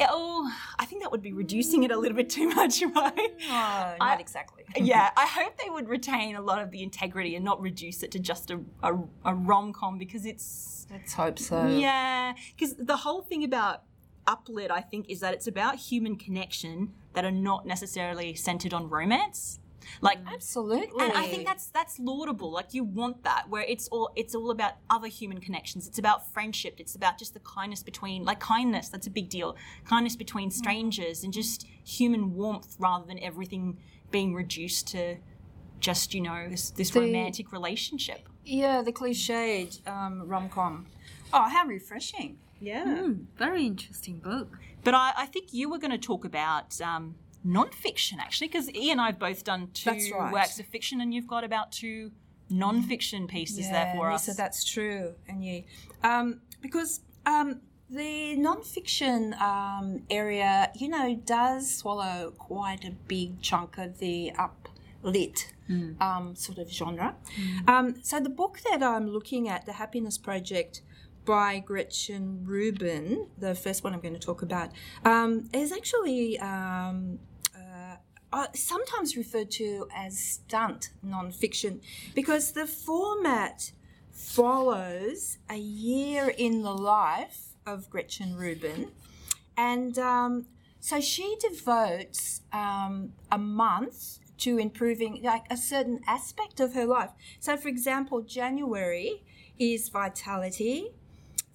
oh, 0.07 0.51
I 0.77 0.85
think 0.85 1.01
that 1.01 1.11
would 1.11 1.21
be 1.21 1.33
reducing 1.33 1.83
it 1.83 1.91
a 1.91 1.97
little 1.97 2.15
bit 2.15 2.29
too 2.29 2.47
much, 2.55 2.81
right? 2.81 3.33
No, 3.41 3.47
not 3.49 3.97
I- 3.99 4.17
exactly. 4.19 4.63
yeah, 4.77 5.09
I 5.17 5.25
hope 5.25 5.57
they 5.57 5.69
would 5.69 5.89
retain 5.89 6.35
a 6.35 6.41
lot 6.41 6.61
of 6.61 6.71
the 6.71 6.83
integrity 6.83 7.35
and 7.35 7.43
not 7.43 7.61
reduce 7.61 8.03
it 8.03 8.11
to 8.11 8.19
just 8.19 8.51
a, 8.51 8.59
a, 8.83 8.93
a 9.25 9.35
rom 9.35 9.73
com 9.73 9.97
because 9.97 10.25
it's 10.25 10.87
Let's 10.91 11.13
hope 11.13 11.39
so. 11.39 11.67
yeah, 11.67 12.33
because 12.55 12.75
the 12.75 12.97
whole 12.97 13.21
thing 13.21 13.43
about 13.43 13.83
Uplit, 14.27 14.69
I 14.69 14.81
think, 14.81 15.09
is 15.09 15.21
that 15.21 15.33
it's 15.33 15.47
about 15.47 15.75
human 15.75 16.15
connection 16.15 16.93
that 17.13 17.25
are 17.25 17.31
not 17.31 17.65
necessarily 17.65 18.33
centered 18.35 18.73
on 18.73 18.89
romance. 18.89 19.59
Like 20.01 20.19
Absolutely. 20.31 21.03
and 21.03 21.13
I 21.13 21.25
think 21.27 21.45
that's 21.47 21.67
that's 21.67 21.97
laudable. 21.99 22.51
Like 22.51 22.73
you 22.73 22.83
want 22.83 23.23
that, 23.23 23.49
where 23.49 23.63
it's 23.63 23.87
all 23.87 24.11
it's 24.15 24.35
all 24.35 24.51
about 24.51 24.73
other 24.89 25.07
human 25.07 25.39
connections. 25.39 25.87
It's 25.87 25.97
about 25.97 26.31
friendship. 26.31 26.75
It's 26.77 26.95
about 26.95 27.17
just 27.17 27.33
the 27.33 27.39
kindness 27.39 27.81
between, 27.81 28.23
like 28.23 28.39
kindness. 28.39 28.89
That's 28.89 29.07
a 29.07 29.09
big 29.09 29.29
deal. 29.29 29.55
Kindness 29.85 30.15
between 30.15 30.51
strangers 30.51 31.23
and 31.23 31.33
just 31.33 31.65
human 31.83 32.35
warmth, 32.35 32.75
rather 32.79 33.05
than 33.05 33.17
everything 33.19 33.79
being 34.11 34.35
reduced 34.35 34.87
to 34.89 35.17
just 35.79 36.13
you 36.13 36.21
know 36.21 36.47
this, 36.49 36.69
this 36.71 36.91
The- 36.91 37.01
romantic 37.01 37.51
relationship. 37.51 38.29
Yeah, 38.45 38.81
the 38.81 38.91
cliched 38.91 39.87
um, 39.87 40.27
rom 40.27 40.49
com. 40.49 40.85
Oh, 41.33 41.47
how 41.49 41.65
refreshing. 41.65 42.37
Yeah. 42.59 42.83
Hmm, 42.83 43.13
very 43.37 43.65
interesting 43.65 44.19
book. 44.19 44.57
But 44.83 44.93
I, 44.93 45.13
I 45.17 45.25
think 45.25 45.53
you 45.53 45.69
were 45.69 45.77
going 45.77 45.91
to 45.91 45.97
talk 45.97 46.25
about 46.25 46.79
um, 46.81 47.15
non-fiction 47.43 48.19
actually, 48.19 48.47
because 48.47 48.73
Ian 48.73 48.93
and 48.93 49.01
I 49.01 49.05
have 49.07 49.19
both 49.19 49.43
done 49.43 49.69
two 49.73 49.91
right. 49.91 50.31
works 50.31 50.59
of 50.59 50.65
fiction, 50.65 51.01
and 51.01 51.13
you've 51.13 51.27
got 51.27 51.43
about 51.43 51.71
two 51.71 52.11
non-fiction 52.49 53.27
pieces 53.27 53.69
there 53.69 53.93
for 53.95 54.09
us. 54.11 54.27
Lisa, 54.27 54.37
that's 54.37 54.63
true. 54.63 55.13
And 55.27 55.45
you, 55.45 55.63
um, 56.03 56.41
because 56.61 57.01
um, 57.25 57.61
the 57.89 58.35
non-fiction 58.35 59.35
um, 59.39 60.03
area, 60.09 60.71
you 60.75 60.89
know, 60.89 61.15
does 61.25 61.75
swallow 61.75 62.33
quite 62.37 62.83
a 62.85 62.91
big 63.07 63.41
chunk 63.41 63.77
of 63.77 63.99
the 63.99 64.31
uplit 64.37 65.45
um, 66.01 66.35
sort 66.35 66.57
of 66.57 66.71
genre. 66.71 67.15
Um, 67.67 67.95
so 68.01 68.19
the 68.19 68.29
book 68.29 68.59
that 68.69 68.81
I'm 68.81 69.07
looking 69.07 69.47
at, 69.47 69.65
The 69.65 69.73
Happiness 69.73 70.17
Project 70.17 70.81
by 71.29 71.59
Gretchen 71.59 72.43
Rubin, 72.43 73.27
the 73.37 73.53
first 73.53 73.83
one 73.83 73.93
I'm 73.93 73.99
going 73.99 74.15
to 74.15 74.19
talk 74.19 74.41
about, 74.41 74.71
um, 75.05 75.47
is 75.53 75.71
actually 75.71 76.39
um, 76.39 77.19
uh, 78.33 78.47
sometimes 78.55 79.15
referred 79.15 79.51
to 79.51 79.87
as 79.95 80.17
stunt 80.17 80.89
nonfiction 81.05 81.81
because 82.15 82.53
the 82.53 82.65
format 82.65 83.71
follows 84.11 85.37
a 85.51 85.57
year 85.57 86.33
in 86.35 86.63
the 86.63 86.73
life 86.73 87.49
of 87.63 87.91
Gretchen 87.91 88.35
Rubin. 88.35 88.89
And 89.55 89.99
um, 89.99 90.47
so 90.79 90.99
she 90.99 91.35
devotes 91.39 92.41
um, 92.51 93.13
a 93.31 93.37
month 93.37 94.17
to 94.39 94.57
improving 94.57 95.21
like 95.21 95.45
a 95.51 95.57
certain 95.57 95.99
aspect 96.07 96.59
of 96.59 96.73
her 96.73 96.87
life. 96.87 97.11
So, 97.39 97.55
for 97.55 97.67
example, 97.67 98.21
January 98.21 99.21
is 99.59 99.89
vitality, 99.89 100.89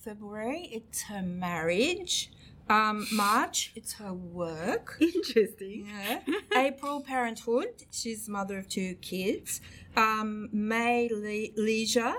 February, 0.04 0.68
it's 0.70 1.04
her 1.04 1.23
marriage. 1.23 2.30
Um, 2.68 3.06
March, 3.11 3.73
it's 3.75 3.94
her 3.94 4.12
work. 4.12 4.96
Interesting. 5.00 5.88
Yeah. 5.88 6.20
April, 6.54 7.00
parenthood. 7.00 7.84
She's 7.90 8.28
mother 8.28 8.58
of 8.58 8.68
two 8.68 8.96
kids. 8.96 9.62
Um, 9.96 10.50
May, 10.52 11.08
le- 11.11 11.58
leisure. 11.62 12.14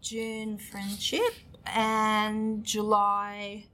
June, 0.00 0.58
friendship. 0.58 1.34
And 1.66 2.62
July, 2.62 3.66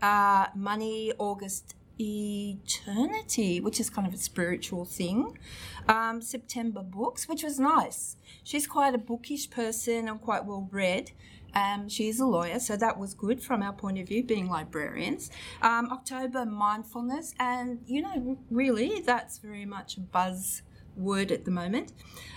uh, 0.00 0.46
money. 0.54 1.12
August, 1.18 1.74
eternity, 2.00 3.60
which 3.60 3.78
is 3.78 3.90
kind 3.90 4.06
of 4.06 4.14
a 4.14 4.18
spiritual 4.18 4.86
thing. 4.86 5.38
Um, 5.86 6.22
September, 6.22 6.82
books, 6.82 7.28
which 7.28 7.42
was 7.42 7.60
nice. 7.60 8.16
She's 8.42 8.66
quite 8.66 8.94
a 8.94 8.98
bookish 8.98 9.50
person 9.50 10.08
and 10.08 10.18
quite 10.20 10.46
well 10.46 10.66
read. 10.70 11.12
Um, 11.54 11.88
she's 11.88 12.18
a 12.20 12.26
lawyer, 12.26 12.58
so 12.58 12.76
that 12.76 12.98
was 12.98 13.14
good 13.14 13.42
from 13.42 13.62
our 13.62 13.72
point 13.72 13.98
of 13.98 14.08
view, 14.08 14.22
being 14.24 14.48
librarians. 14.48 15.30
Um, 15.60 15.90
October, 15.90 16.44
mindfulness, 16.46 17.34
and 17.38 17.80
you 17.86 18.02
know, 18.02 18.38
really, 18.50 19.00
that's 19.00 19.38
very 19.38 19.66
much 19.66 19.96
a 19.96 20.00
buzz 20.00 20.62
word 20.96 21.30
at 21.32 21.44
the 21.44 21.50
moment. 21.50 21.92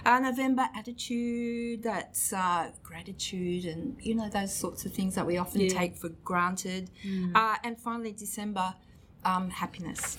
Uh, 0.05 0.19
November, 0.19 0.67
attitude, 0.75 1.83
that's 1.83 2.31
uh, 2.33 2.71
gratitude, 2.83 3.65
and 3.65 3.97
you 4.01 4.15
know, 4.15 4.29
those 4.29 4.53
sorts 4.55 4.85
of 4.85 4.93
things 4.93 5.15
that 5.15 5.25
we 5.25 5.37
often 5.37 5.61
Yeah. 5.61 5.69
take 5.77 5.95
for 5.95 6.09
granted. 6.23 6.89
Uh, 7.33 7.55
and 7.63 7.79
finally, 7.79 8.11
December, 8.11 8.73
um, 9.23 9.49
happiness. 9.49 10.17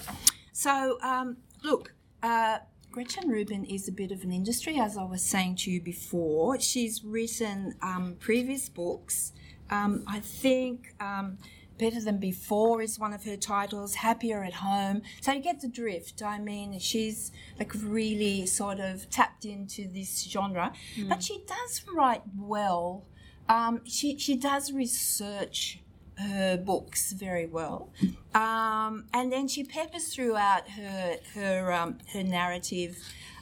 So, 0.53 0.99
um, 1.03 1.37
look, 1.63 1.95
uh, 2.23 2.59
Gretchen 2.97 3.29
Rubin 3.29 3.67
is 3.67 3.89
a 3.89 3.93
bit 3.93 4.11
of 4.11 4.23
an 4.23 4.33
industry, 4.33 4.81
as 4.81 4.97
I 4.97 5.03
was 5.03 5.21
saying 5.21 5.57
to 5.57 5.71
you 5.71 5.83
before. 5.83 6.59
She's 6.59 7.05
written 7.05 7.75
um, 7.83 8.17
previous 8.21 8.71
books. 8.71 9.35
Um, 9.69 10.03
I 10.07 10.21
think 10.21 10.95
um, 10.99 11.37
Better 11.79 12.01
Than 12.01 12.17
Before 12.17 12.81
is 12.81 12.99
one 12.99 13.13
of 13.13 13.23
her 13.25 13.37
titles, 13.37 13.97
Happier 13.97 14.43
at 14.43 14.55
Home. 14.55 15.03
So 15.21 15.33
you 15.33 15.43
get 15.43 15.61
the 15.61 15.69
drift. 15.69 16.23
I 16.23 16.39
mean, 16.39 16.79
she's 16.79 17.33
like 17.59 17.71
really 17.85 18.47
sort 18.47 18.81
of 18.81 19.11
tapped 19.11 19.45
into 19.45 19.87
this 19.89 20.27
genre, 20.27 20.73
but 21.07 21.23
she 21.23 21.45
does 21.47 21.83
write 21.95 22.23
well. 22.35 23.05
Um, 23.47 23.83
she, 23.85 24.17
she 24.17 24.37
does 24.37 24.73
research 24.73 25.81
her 26.19 26.57
books 26.57 27.13
very 27.13 27.47
well, 27.47 27.91
um, 28.35 29.05
and 29.13 29.33
then 29.33 29.49
she 29.49 29.65
peppers 29.65 30.15
throughout 30.15 30.69
her 30.71 31.17
her 31.35 31.73
um, 31.73 31.99
her 32.13 32.23
narrative 32.23 32.97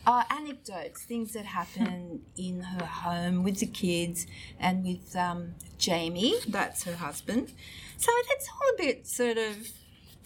uh, 0.07 0.25
anecdotes, 0.31 1.03
things 1.03 1.33
that 1.33 1.47
happen 1.47 2.21
in 2.37 2.61
her 2.61 2.85
home 2.85 3.43
with 3.43 3.59
the 3.61 3.67
kids 3.67 4.27
and 4.61 4.85
with 4.85 5.17
um, 5.17 5.55
Jamie, 5.79 6.35
that's 6.49 6.85
her 6.85 6.97
husband. 6.97 7.53
So 7.97 8.13
that's 8.29 8.49
all 8.49 8.75
a 8.75 8.83
bit 8.83 9.07
sort 9.07 9.39
of, 9.39 9.57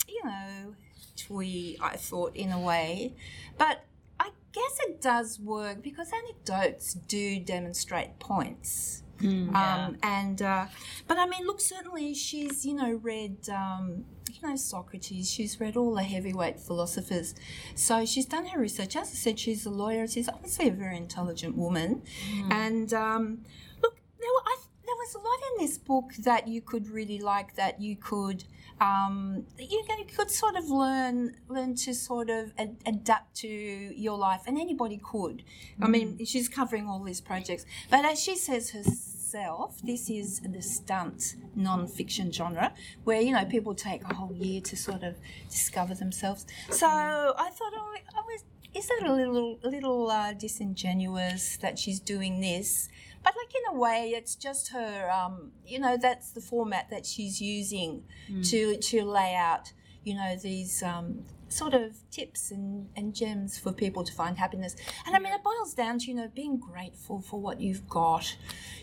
you 0.09 0.25
know, 0.25 0.75
twee, 1.17 1.79
I 1.81 1.97
thought 1.97 2.35
in 2.37 2.53
a 2.53 2.61
way, 2.61 3.15
but. 3.57 3.85
I 4.21 4.31
guess 4.53 4.79
it 4.89 5.01
does 5.01 5.39
work 5.39 5.83
because 5.83 6.11
anecdotes 6.13 6.95
do 6.95 7.39
demonstrate 7.39 8.19
points. 8.19 9.05
Um, 9.21 9.97
and 10.03 10.41
uh, 10.43 10.67
but 11.07 11.19
I 11.19 11.27
mean, 11.27 11.47
look, 11.47 11.61
certainly 11.61 12.15
she's 12.15 12.65
you 12.65 12.75
know 12.75 12.93
read 13.03 13.49
um, 13.49 14.05
you 14.31 14.49
know 14.49 14.57
Socrates. 14.57 15.31
She's 15.31 15.61
read 15.61 15.77
all 15.77 15.95
the 15.95 16.03
heavyweight 16.03 16.61
philosophers, 16.61 17.35
so 17.75 18.05
she's 18.07 18.27
done 18.27 18.47
her 18.47 18.61
research. 18.61 18.97
As 18.97 19.09
I 19.09 19.15
said, 19.15 19.39
she's 19.39 19.67
a 19.67 19.71
lawyer. 19.71 20.07
She's 20.07 20.29
obviously 20.29 20.69
a 20.69 20.73
very 20.73 20.97
intelligent 20.97 21.57
woman, 21.57 22.03
and 22.51 22.93
um, 22.93 23.41
look, 23.83 23.97
there, 24.21 24.29
were, 24.29 24.43
I, 24.47 24.57
there 24.89 24.97
was 24.97 25.15
a 25.15 25.19
lot 25.19 25.39
in 25.51 25.67
this 25.67 25.77
book 25.77 26.15
that 26.21 26.49
you 26.49 26.61
could 26.63 26.89
really 26.89 27.19
like. 27.19 27.55
That 27.57 27.81
you 27.81 27.97
could. 27.97 28.45
Um, 28.81 29.45
you, 29.59 29.85
know, 29.89 29.97
you 29.99 30.05
could 30.17 30.31
sort 30.31 30.57
of 30.57 30.71
learn 30.71 31.37
learn 31.49 31.75
to 31.85 31.93
sort 31.93 32.31
of 32.31 32.53
ad- 32.57 32.77
adapt 32.87 33.37
to 33.43 33.49
your 33.49 34.17
life, 34.17 34.43
and 34.47 34.57
anybody 34.57 34.99
could. 35.03 35.43
I 35.83 35.89
mean, 35.89 36.25
she's 36.25 36.49
covering 36.49 36.89
all 36.89 37.03
these 37.03 37.21
projects, 37.21 37.67
but 37.91 38.05
as 38.05 38.19
she 38.21 38.37
says 38.37 38.71
herself, 38.71 39.81
this 39.83 40.09
is 40.09 40.41
the 40.41 40.63
stunt 40.63 41.37
non-fiction 41.55 42.33
genre 42.33 42.73
where 43.05 43.21
you 43.21 43.33
know 43.33 43.45
people 43.45 43.75
take 43.75 44.03
a 44.05 44.15
whole 44.15 44.33
year 44.35 44.61
to 44.63 44.77
sort 44.77 45.03
of 45.03 45.17
discover 45.51 45.95
themselves. 45.95 46.47
So 46.71 46.87
I 46.87 47.51
thought, 47.51 47.73
oh, 47.77 47.95
I 48.17 48.21
was. 48.21 48.45
Is 48.75 48.87
that 48.87 49.03
a 49.07 49.13
little, 49.13 49.59
little 49.65 50.11
uh, 50.11 50.35
disingenuous 50.35 51.57
that 51.63 51.79
she's 51.79 51.99
doing 51.99 52.41
this? 52.41 52.91
But 53.25 53.35
like 53.37 53.55
in 53.55 53.77
a 53.77 53.79
way, 53.79 54.13
it's 54.17 54.35
just 54.35 54.69
her. 54.73 55.11
Um, 55.11 55.53
you 55.67 55.79
know, 55.79 55.97
that's 55.97 56.31
the 56.31 56.41
format 56.41 56.89
that 56.91 57.05
she's 57.07 57.41
using 57.41 58.05
to 58.45 58.77
to 58.77 59.05
lay 59.05 59.35
out. 59.35 59.73
You 60.05 60.15
know 60.15 60.37
these 60.37 60.83
um, 60.83 61.25
sort 61.49 61.75
of 61.75 61.97
tips 62.11 62.51
and, 62.51 62.89
and 62.97 63.15
gems 63.15 63.59
for 63.59 63.73
people 63.73 64.05
to 64.05 64.13
find 64.13 64.39
happiness. 64.39 64.77
And 65.07 65.15
I 65.15 65.19
mean, 65.19 65.33
it 65.33 65.43
boils 65.43 65.75
down 65.75 65.99
to 66.01 66.07
you 66.07 66.15
know 66.15 66.29
being 66.35 66.59
grateful 66.59 67.21
for 67.21 67.41
what 67.41 67.61
you've 67.61 67.89
got. 67.89 68.37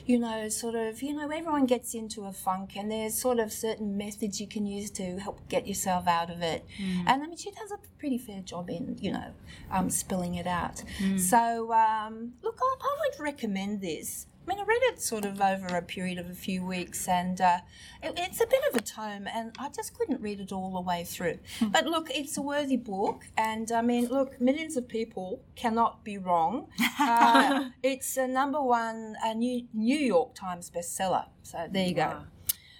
You 0.06 0.20
know, 0.20 0.50
sort 0.50 0.76
of. 0.76 1.02
You 1.02 1.14
know, 1.16 1.30
everyone 1.30 1.66
gets 1.66 1.94
into 1.94 2.26
a 2.26 2.32
funk, 2.32 2.76
and 2.76 2.92
there's 2.92 3.16
sort 3.20 3.40
of 3.40 3.52
certain 3.52 3.98
methods 3.98 4.40
you 4.40 4.48
can 4.48 4.66
use 4.66 4.92
to 4.92 5.18
help 5.20 5.48
get 5.50 5.68
yourself 5.68 6.08
out 6.08 6.30
of 6.30 6.42
it. 6.42 6.66
And 7.08 7.24
I 7.24 7.28
mean, 7.28 7.38
she 7.38 7.52
does 7.52 7.72
a 7.72 7.78
pretty 8.00 8.18
fair 8.18 8.42
job 8.42 8.70
in 8.70 8.98
you 9.00 9.12
know 9.12 9.34
um, 9.72 9.90
spilling 9.90 10.36
it 10.36 10.48
out. 10.48 10.84
So 11.18 11.72
um, 11.74 12.34
look, 12.44 12.60
I, 12.62 12.76
I 12.82 12.96
would 13.00 13.24
recommend 13.24 13.82
this. 13.82 14.28
I 14.46 14.54
mean, 14.54 14.60
I 14.60 14.64
read 14.64 14.82
it 14.94 15.02
sort 15.02 15.26
of 15.26 15.42
over 15.42 15.76
a 15.76 15.82
period 15.82 16.20
of 16.20 16.30
a 16.30 16.36
few 16.36 16.64
weeks, 16.64 17.08
and 17.08 17.42
uh, 17.42 17.60
it, 18.04 18.14
it's 18.16 18.40
a 18.42 18.46
bit 18.46 18.62
of 18.70 18.76
a 18.76 18.82
tome, 18.82 19.28
and 19.28 19.56
I 19.58 19.70
just 19.70 19.98
couldn't 19.98 20.22
read 20.22 20.40
it 20.40 20.52
all 20.52 20.72
the 20.72 20.82
way 20.82 21.04
through. 21.04 21.40
but 21.62 21.88
look, 21.88 22.10
it's 22.12 22.38
a 22.38 22.44
worthy 22.44 22.78
book, 22.78 23.24
and 23.36 23.72
I 23.72 23.82
mean, 23.82 24.08
look, 24.08 24.40
millions 24.40 24.78
of 24.78 24.88
people 24.88 25.42
cannot 25.56 26.04
be 26.04 26.18
wrong. 26.18 26.68
Uh, 26.98 27.70
it's 27.84 28.16
a 28.18 28.26
number 28.26 28.62
one 28.62 29.16
uh, 29.24 29.34
New, 29.34 29.68
New 29.74 29.98
York 29.98 30.34
Times 30.34 30.72
bestseller, 30.72 31.26
so 31.44 31.68
there 31.70 31.86
you 31.86 31.94
go. 31.94 32.22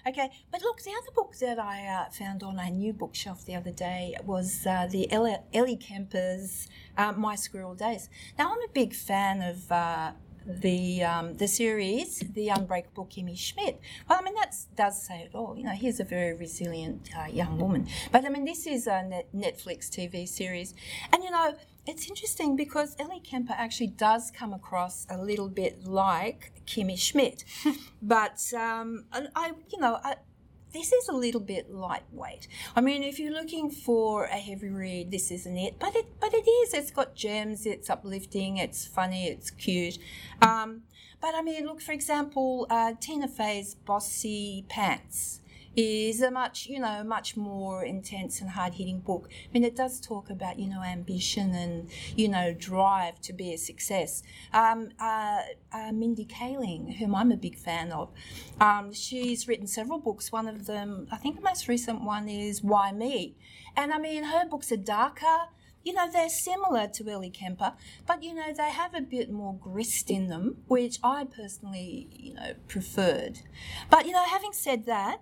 Okay, 0.08 0.30
but 0.52 0.62
look, 0.62 0.80
the 0.82 0.90
other 0.90 1.10
book 1.14 1.34
that 1.40 1.58
I 1.58 1.86
uh, 1.86 2.10
found 2.10 2.44
on 2.44 2.58
a 2.58 2.70
new 2.70 2.92
bookshelf 2.92 3.44
the 3.44 3.56
other 3.56 3.72
day 3.72 4.14
was 4.24 4.64
uh, 4.64 4.86
the 4.90 5.10
Ellie, 5.12 5.36
Ellie 5.52 5.76
Kemper's 5.76 6.68
uh, 6.96 7.12
My 7.12 7.34
Squirrel 7.34 7.74
Days. 7.74 8.08
Now, 8.38 8.52
I'm 8.52 8.62
a 8.62 8.72
big 8.72 8.94
fan 8.94 9.42
of 9.42 9.70
uh, 9.70 10.12
the 10.46 11.02
um, 11.02 11.34
the 11.34 11.48
series, 11.48 12.20
The 12.20 12.48
Unbreakable 12.48 13.06
Kimmy 13.06 13.36
Schmidt. 13.36 13.80
Well, 14.08 14.18
I 14.20 14.24
mean, 14.24 14.34
that 14.34 14.54
does 14.76 15.02
say 15.02 15.22
it 15.22 15.34
all. 15.34 15.56
You 15.56 15.64
know, 15.64 15.72
here's 15.72 16.00
a 16.00 16.04
very 16.04 16.34
resilient 16.34 17.10
uh, 17.18 17.26
young 17.26 17.58
woman. 17.58 17.88
But 18.12 18.24
I 18.24 18.28
mean, 18.28 18.44
this 18.44 18.66
is 18.66 18.86
a 18.86 19.02
net 19.02 19.28
Netflix 19.34 19.88
TV 19.88 20.26
series. 20.28 20.74
And, 21.12 21.22
you 21.22 21.30
know, 21.30 21.54
it's 21.86 22.08
interesting 22.08 22.56
because 22.56 22.96
Ellie 22.98 23.20
Kemper 23.20 23.54
actually 23.56 23.88
does 23.88 24.30
come 24.30 24.52
across 24.52 25.06
a 25.08 25.18
little 25.18 25.48
bit 25.48 25.84
like 25.84 26.52
Kimmy 26.66 26.98
Schmidt. 26.98 27.44
but 28.02 28.42
um, 28.54 29.04
I, 29.12 29.52
you 29.70 29.80
know, 29.80 30.00
I, 30.02 30.16
this 30.76 30.92
is 30.92 31.08
a 31.08 31.12
little 31.12 31.40
bit 31.40 31.72
lightweight. 31.72 32.48
I 32.74 32.80
mean, 32.80 33.02
if 33.02 33.18
you're 33.18 33.32
looking 33.32 33.70
for 33.70 34.24
a 34.24 34.36
heavy 34.36 34.68
read, 34.68 35.10
this 35.10 35.30
isn't 35.30 35.56
it. 35.56 35.78
But 35.78 35.96
it, 35.96 36.06
but 36.20 36.34
it 36.34 36.46
is. 36.48 36.74
It's 36.74 36.90
got 36.90 37.14
gems. 37.14 37.66
It's 37.66 37.88
uplifting. 37.88 38.58
It's 38.58 38.86
funny. 38.86 39.28
It's 39.28 39.50
cute. 39.50 39.98
Um, 40.42 40.82
but 41.20 41.34
I 41.34 41.42
mean, 41.42 41.66
look 41.66 41.80
for 41.80 41.92
example, 41.92 42.66
uh, 42.70 42.92
Tina 43.00 43.28
Fey's 43.28 43.74
Bossypants 43.86 45.40
is 45.76 46.22
a 46.22 46.30
much, 46.30 46.66
you 46.66 46.80
know, 46.80 47.04
much 47.04 47.36
more 47.36 47.84
intense 47.84 48.40
and 48.40 48.50
hard 48.50 48.74
hitting 48.74 49.00
book. 49.00 49.28
I 49.30 49.48
mean, 49.52 49.62
it 49.62 49.76
does 49.76 50.00
talk 50.00 50.30
about, 50.30 50.58
you 50.58 50.68
know, 50.68 50.82
ambition 50.82 51.54
and, 51.54 51.88
you 52.16 52.28
know, 52.28 52.54
drive 52.54 53.20
to 53.22 53.34
be 53.34 53.52
a 53.52 53.58
success. 53.58 54.22
Um, 54.54 54.88
uh, 54.98 55.42
uh, 55.72 55.92
Mindy 55.92 56.24
Kaling, 56.24 56.96
whom 56.96 57.14
I'm 57.14 57.30
a 57.30 57.36
big 57.36 57.58
fan 57.58 57.92
of, 57.92 58.10
um, 58.58 58.92
she's 58.92 59.46
written 59.46 59.66
several 59.66 59.98
books. 59.98 60.32
One 60.32 60.48
of 60.48 60.66
them, 60.66 61.08
I 61.12 61.16
think 61.18 61.36
the 61.36 61.42
most 61.42 61.68
recent 61.68 62.02
one 62.02 62.28
is 62.28 62.62
Why 62.62 62.92
Me? 62.92 63.36
And 63.76 63.92
I 63.92 63.98
mean, 63.98 64.24
her 64.24 64.46
books 64.48 64.72
are 64.72 64.78
darker. 64.78 65.50
You 65.84 65.92
know, 65.92 66.10
they're 66.10 66.28
similar 66.28 66.88
to 66.88 67.08
Ellie 67.08 67.30
Kemper, 67.30 67.74
but 68.08 68.24
you 68.24 68.34
know, 68.34 68.52
they 68.52 68.70
have 68.70 68.92
a 68.92 69.00
bit 69.00 69.30
more 69.30 69.54
grist 69.54 70.10
in 70.10 70.26
them, 70.26 70.56
which 70.66 70.98
I 71.04 71.24
personally, 71.24 72.08
you 72.12 72.34
know, 72.34 72.54
preferred. 72.66 73.42
But 73.88 74.06
you 74.06 74.12
know, 74.12 74.24
having 74.24 74.52
said 74.52 74.86
that, 74.86 75.20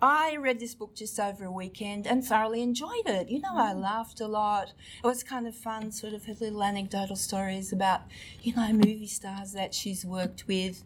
I 0.00 0.36
read 0.36 0.60
this 0.60 0.76
book 0.76 0.94
just 0.94 1.18
over 1.18 1.44
a 1.44 1.50
weekend 1.50 2.06
and 2.06 2.24
thoroughly 2.24 2.62
enjoyed 2.62 3.06
it. 3.06 3.28
You 3.28 3.40
know, 3.40 3.56
I 3.56 3.72
mm. 3.72 3.82
laughed 3.82 4.20
a 4.20 4.28
lot. 4.28 4.72
It 5.02 5.06
was 5.06 5.24
kind 5.24 5.46
of 5.48 5.56
fun, 5.56 5.90
sort 5.90 6.12
of 6.12 6.26
her 6.26 6.34
little 6.34 6.62
anecdotal 6.62 7.16
stories 7.16 7.72
about, 7.72 8.02
you 8.40 8.54
know, 8.54 8.72
movie 8.72 9.08
stars 9.08 9.52
that 9.54 9.74
she's 9.74 10.04
worked 10.04 10.46
with. 10.46 10.84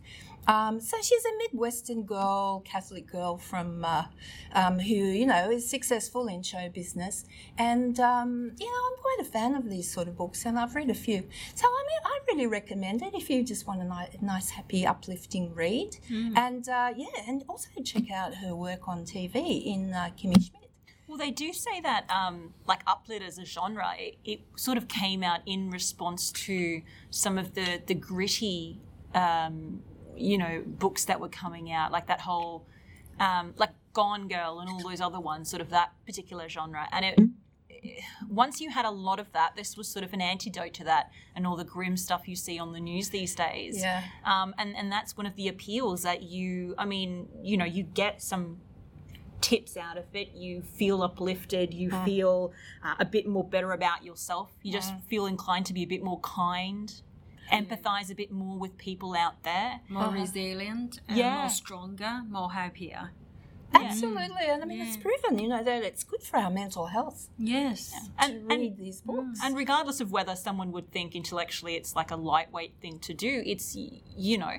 Um, 0.49 0.81
so 0.81 0.97
she's 1.01 1.25
a 1.25 1.37
Midwestern 1.39 2.03
girl, 2.03 2.61
Catholic 2.65 3.07
girl 3.07 3.37
from 3.39 3.85
uh, 3.85 4.05
um, 4.53 4.81
who 4.81 4.95
you 4.95 5.27
know 5.27 5.51
is 5.51 5.69
successful 5.69 6.27
in 6.27 6.43
show 6.43 6.69
business, 6.69 7.25
and 7.59 7.99
um, 8.01 8.53
you 8.59 8.67
know 8.67 8.73
I'm 8.91 8.99
quite 9.01 9.19
a 9.21 9.25
fan 9.25 9.55
of 9.55 9.71
these 9.71 9.91
sort 9.91 10.09
of 10.09 10.17
books, 10.17 10.45
and 10.45 10.59
I've 10.59 10.75
read 10.75 10.91
a 10.91 10.95
few. 10.95 11.23
So 11.55 11.67
I 11.67 11.85
mean, 11.89 12.01
I 12.05 12.19
really 12.33 12.47
recommend 12.49 13.03
it 13.03 13.15
if 13.15 13.31
you 13.31 13.45
just 13.45 13.67
want 13.69 13.83
a 13.83 13.85
ni- 13.85 14.19
nice, 14.21 14.51
happy, 14.51 14.85
uplifting 14.85 15.55
read, 15.55 15.97
and 16.37 16.69
uh, 16.69 16.93
yeah, 16.97 17.07
and 17.29 17.45
also 17.49 17.69
check 17.85 18.11
out 18.11 18.35
her 18.37 18.55
work 18.55 18.89
on 18.89 19.05
TV 19.05 19.65
in 19.65 19.93
uh, 19.93 20.11
Kimmy 20.19 20.35
Schmidt. 20.45 20.71
Well, 21.07 21.19
they 21.19 21.31
do 21.31 21.53
say 21.53 21.81
that, 21.83 22.11
um, 22.11 22.55
like 22.67 22.85
uplit 22.87 23.21
as 23.21 23.37
a 23.39 23.45
genre, 23.45 23.93
it, 23.99 24.17
it 24.25 24.41
sort 24.57 24.79
of 24.79 24.89
came 24.89 25.23
out 25.23 25.41
in 25.47 25.71
response 25.71 26.33
to 26.33 26.83
some 27.11 27.39
of 27.39 27.55
the 27.55 27.81
the 27.87 27.95
gritty, 27.95 28.81
um, 29.15 29.83
you 30.17 30.39
know, 30.39 30.63
books 30.67 31.05
that 31.07 31.21
were 31.21 31.29
coming 31.29 31.73
out, 31.73 31.93
like 31.93 32.07
that 32.07 32.21
whole, 32.21 32.67
um, 33.19 33.55
like 33.57 33.71
Gone 33.93 34.29
Girl 34.29 34.61
and 34.61 34.69
all 34.71 34.83
those 34.83 35.01
other 35.01 35.21
ones, 35.21 35.51
sort 35.51 35.63
of 35.63 35.71
that 35.71 35.93
particular 36.07 36.49
genre. 36.49 36.89
And 36.93 37.05
it, 37.05 37.19
once 38.29 38.61
you 38.61 38.71
had 38.71 38.85
a 38.85 38.91
lot 38.91 39.19
of 39.19 39.33
that, 39.33 39.55
this 39.57 39.77
was 39.77 39.89
sort 39.89 40.05
of 40.05 40.13
an 40.13 40.21
antidote 40.21 40.75
to 40.75 40.85
that 40.85 41.11
and 41.35 41.47
all 41.47 41.57
the 41.57 41.65
grim 41.65 41.97
stuff 41.97 42.29
you 42.29 42.37
see 42.37 42.59
on 42.59 42.73
the 42.73 42.81
news 42.81 43.11
these 43.11 43.35
days. 43.35 43.79
Yeah. 43.79 44.05
Um, 44.25 44.55
and 44.59 44.77
and 44.77 44.91
that's 44.91 45.17
one 45.17 45.27
of 45.27 45.37
the 45.37 45.49
appeals 45.49 46.03
that 46.03 46.23
you, 46.23 46.75
I 46.79 46.85
mean, 46.85 47.29
you 47.43 47.57
know, 47.57 47.65
you 47.65 47.83
get 47.83 48.23
some 48.23 48.61
tips 49.41 49.77
out 49.77 49.99
of 49.99 50.05
it. 50.15 50.33
You 50.35 50.63
feel 50.63 51.03
uplifted. 51.03 51.75
You 51.75 51.91
feel 52.05 52.53
uh, 52.85 52.95
a 53.01 53.05
bit 53.05 53.27
more 53.27 53.45
better 53.45 53.73
about 53.73 54.05
yourself. 54.05 54.53
You 54.63 54.73
just 54.73 54.95
feel 55.09 55.27
inclined 55.27 55.67
to 55.67 55.75
be 55.75 55.83
a 55.83 55.87
bit 55.87 56.03
more 56.03 56.21
kind, 56.21 56.93
empathize 57.51 58.11
a 58.11 58.15
bit 58.15 58.31
more 58.31 58.59
with 58.59 58.77
people 58.79 59.15
out 59.15 59.43
there. 59.43 59.81
More 59.89 60.05
uh-huh. 60.05 60.13
resilient, 60.21 61.01
and 61.09 61.17
Yeah. 61.19 61.41
more 61.41 61.49
stronger, 61.49 62.23
more 62.29 62.53
happier. 62.53 63.13
Absolutely, 63.75 64.47
and 64.49 64.63
I 64.63 64.67
mean 64.67 64.81
it's 64.83 64.97
proven, 64.99 65.39
you 65.39 65.49
know, 65.49 65.63
that 65.65 65.83
it's 65.83 66.05
good 66.05 66.23
for 66.23 66.37
our 66.37 66.51
mental 66.51 66.87
health 66.87 67.29
Yes. 67.39 67.91
to 67.91 68.11
And, 68.19 68.47
read 68.47 68.61
and 68.73 68.77
these 68.77 69.01
books. 69.01 69.41
and 69.43 69.57
regardless 69.57 70.01
of 70.01 70.13
whether 70.13 70.37
someone 70.37 70.73
would 70.73 70.91
think 70.93 71.15
intellectually 71.15 71.75
it's 71.75 71.97
like 71.97 72.11
a 72.11 72.17
lightweight 72.17 72.75
thing 72.83 72.99
to 73.01 73.15
do, 73.15 73.43
it's 73.47 73.75
you 73.75 74.37
know, 74.39 74.59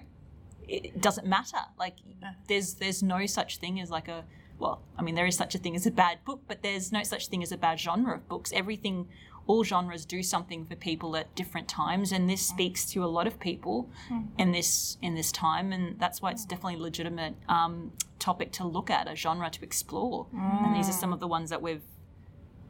it 0.67 1.00
doesn't 1.02 1.28
matter. 1.28 1.60
Like 1.78 1.98
there's 2.48 2.76
there's 2.76 3.04
no 3.04 3.26
such 3.26 3.58
thing 3.58 3.80
as 3.80 3.91
like 3.91 4.08
a 4.08 4.26
well, 4.60 4.82
I 4.98 5.02
mean 5.04 5.15
there 5.15 5.26
is 5.28 5.36
such 5.38 5.54
a 5.56 5.58
thing 5.60 5.76
as 5.76 5.86
a 5.86 5.91
bad 5.91 6.24
book, 6.26 6.41
but 6.48 6.63
there's 6.63 6.91
no 6.91 7.04
such 7.04 7.28
thing 7.28 7.43
as 7.43 7.52
a 7.52 7.58
bad 7.58 7.80
genre 7.80 8.15
of 8.15 8.28
books. 8.28 8.52
Everything 8.54 9.08
all 9.46 9.64
genres 9.64 10.06
do 10.06 10.24
something 10.24 10.66
for 10.66 10.76
people 10.76 11.16
at 11.16 11.34
different 11.36 11.68
times 11.68 12.12
and 12.12 12.30
this 12.30 12.46
speaks 12.46 12.86
to 12.86 13.04
a 13.04 13.08
lot 13.08 13.28
of 13.28 13.40
people 13.40 13.90
in 14.38 14.52
this 14.52 14.98
in 15.02 15.16
this 15.16 15.32
time 15.32 15.72
and 15.74 16.00
that's 16.00 16.22
why 16.22 16.32
it's 16.32 16.46
definitely 16.46 16.76
a 16.76 16.84
legitimate 16.84 17.36
um, 17.50 17.92
topic 18.20 18.52
to 18.52 18.66
look 18.66 18.90
at 18.90 19.12
a 19.12 19.16
genre 19.16 19.50
to 19.50 19.62
explore 19.64 20.28
and 20.34 20.76
these 20.76 20.88
are 20.88 20.94
some 20.94 21.12
of 21.12 21.20
the 21.20 21.28
ones 21.28 21.50
that 21.50 21.62
we've 21.62 21.82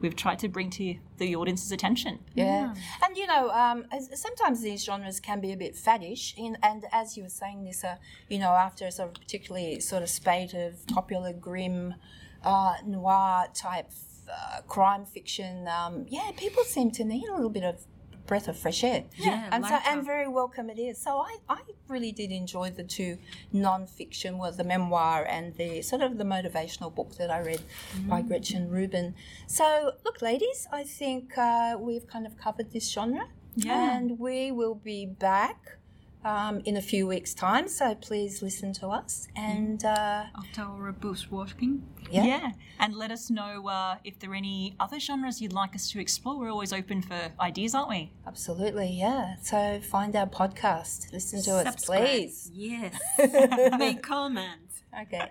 we've 0.00 0.16
tried 0.16 0.38
to 0.38 0.48
bring 0.48 0.68
to 0.68 0.96
the 1.16 1.34
audience's 1.34 1.72
attention. 1.72 2.18
Yeah. 2.34 2.74
And 3.02 3.16
you 3.16 3.26
know, 3.26 3.48
um, 3.50 3.86
as- 3.90 4.10
sometimes 4.20 4.60
these 4.60 4.84
genres 4.84 5.18
can 5.18 5.40
be 5.40 5.50
a 5.52 5.56
bit 5.56 5.74
faddish. 5.74 6.34
In, 6.36 6.58
and 6.62 6.84
as 6.92 7.16
you 7.16 7.22
were 7.22 7.30
saying, 7.30 7.64
this, 7.64 7.82
uh, 7.82 7.96
you 8.28 8.38
know, 8.38 8.50
after 8.50 8.86
a 8.86 8.92
sort 8.92 9.08
of 9.08 9.14
particularly 9.14 9.80
sort 9.80 10.02
of 10.02 10.10
spate 10.10 10.52
of 10.52 10.86
popular 10.88 11.32
grim 11.32 11.94
uh, 12.42 12.74
noir 12.84 13.46
type 13.54 13.90
uh, 14.28 14.60
crime 14.68 15.04
fiction, 15.04 15.66
um, 15.68 16.06
yeah, 16.08 16.30
people 16.36 16.64
seem 16.64 16.90
to 16.92 17.04
need 17.04 17.26
a 17.28 17.34
little 17.34 17.50
bit 17.50 17.64
of 17.64 17.84
breath 18.26 18.48
of 18.48 18.56
fresh 18.58 18.82
air. 18.84 19.04
Yeah, 19.18 19.48
and 19.52 19.64
so 19.66 19.78
and 19.86 20.02
very 20.04 20.28
welcome 20.28 20.70
it 20.70 20.78
is. 20.78 20.96
So 20.98 21.18
I, 21.18 21.36
I 21.48 21.60
really 21.88 22.10
did 22.10 22.30
enjoy 22.32 22.70
the 22.70 22.82
two 22.84 23.18
non-fiction, 23.52 24.38
well, 24.38 24.52
the 24.52 24.64
memoir 24.64 25.24
and 25.28 25.54
the 25.56 25.82
sort 25.82 26.02
of 26.02 26.16
the 26.18 26.24
motivational 26.24 26.94
book 26.94 27.16
that 27.18 27.30
I 27.30 27.40
read 27.40 27.62
by 28.08 28.22
Mm. 28.22 28.28
Gretchen 28.28 28.70
Rubin. 28.70 29.14
So 29.46 29.92
look, 30.04 30.22
ladies, 30.22 30.66
I 30.72 30.84
think 30.84 31.36
uh, 31.36 31.76
we've 31.78 32.06
kind 32.06 32.26
of 32.26 32.36
covered 32.38 32.70
this 32.72 32.90
genre, 32.90 33.26
Yeah. 33.56 33.96
and 33.96 34.18
we 34.18 34.50
will 34.52 34.74
be 34.74 35.06
back. 35.06 35.78
Um, 36.24 36.62
in 36.64 36.76
a 36.78 36.80
few 36.80 37.06
weeks' 37.06 37.34
time, 37.34 37.68
so 37.68 37.94
please 37.94 38.40
listen 38.40 38.72
to 38.74 38.88
us. 38.88 39.28
And 39.36 39.84
uh, 39.84 40.24
After 40.34 40.62
our 40.62 40.92
books 40.92 41.30
watching. 41.30 41.82
yeah, 42.10 42.52
And 42.80 42.94
let 42.94 43.10
us 43.10 43.28
know 43.30 43.68
uh, 43.68 43.96
if 44.04 44.18
there 44.20 44.30
are 44.30 44.34
any 44.34 44.74
other 44.80 44.98
genres 44.98 45.42
you'd 45.42 45.52
like 45.52 45.74
us 45.74 45.90
to 45.90 46.00
explore. 46.00 46.38
We're 46.38 46.50
always 46.50 46.72
open 46.72 47.02
for 47.02 47.30
ideas, 47.40 47.74
aren't 47.74 47.90
we? 47.90 48.12
absolutely, 48.26 48.88
yeah. 48.90 49.36
So 49.42 49.80
find 49.82 50.16
our 50.16 50.26
podcast, 50.26 51.12
listen 51.12 51.42
to 51.42 51.56
us, 51.56 51.66
Subscribe. 51.66 52.06
please. 52.06 52.50
Yes. 52.54 52.94
Make 53.78 54.02
comments. 54.02 54.82
Okay, 55.02 55.28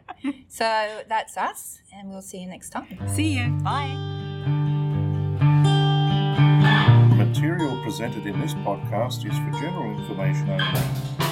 so 0.47 1.01
that's 1.09 1.37
us, 1.37 1.79
and 1.95 2.09
we'll 2.09 2.21
see 2.21 2.39
you 2.39 2.47
next 2.47 2.69
time. 2.71 2.99
See 3.07 3.29
you. 3.39 3.47
Bye. 3.63 4.12
The 7.43 7.49
material 7.49 7.83
presented 7.83 8.25
in 8.25 8.39
this 8.39 8.53
podcast 8.53 9.29
is 9.29 9.37
for 9.37 9.51
general 9.59 9.99
information 9.99 10.49
only. 10.49 10.81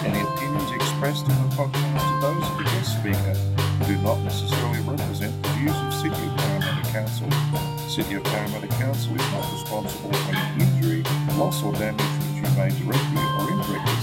Any 0.04 0.20
opinions 0.20 0.70
expressed 0.74 1.24
in 1.24 1.36
the 1.36 1.56
podcast 1.56 2.04
are 2.04 2.20
those 2.20 2.52
of 2.52 2.58
the 2.58 2.64
guest 2.66 3.00
speaker 3.00 3.34
and 3.56 3.88
do 3.88 3.96
not 4.04 4.20
necessarily 4.20 4.82
represent 4.82 5.42
the 5.42 5.50
views 5.56 5.72
of 5.72 5.94
City 5.94 6.28
of 6.28 6.36
Parramatta 6.36 6.92
Council. 6.92 7.32
City 7.88 8.16
of 8.16 8.26
Parramatta 8.26 8.68
Council 8.76 9.16
is 9.16 9.32
not 9.32 9.54
responsible 9.54 10.12
for 10.12 10.36
any 10.36 10.66
injury, 10.66 11.04
loss 11.38 11.64
or 11.64 11.72
damage 11.76 12.04
which 12.04 12.44
you 12.44 12.58
may 12.60 12.68
directly 12.84 13.24
or 13.40 13.50
indirectly 13.50 13.96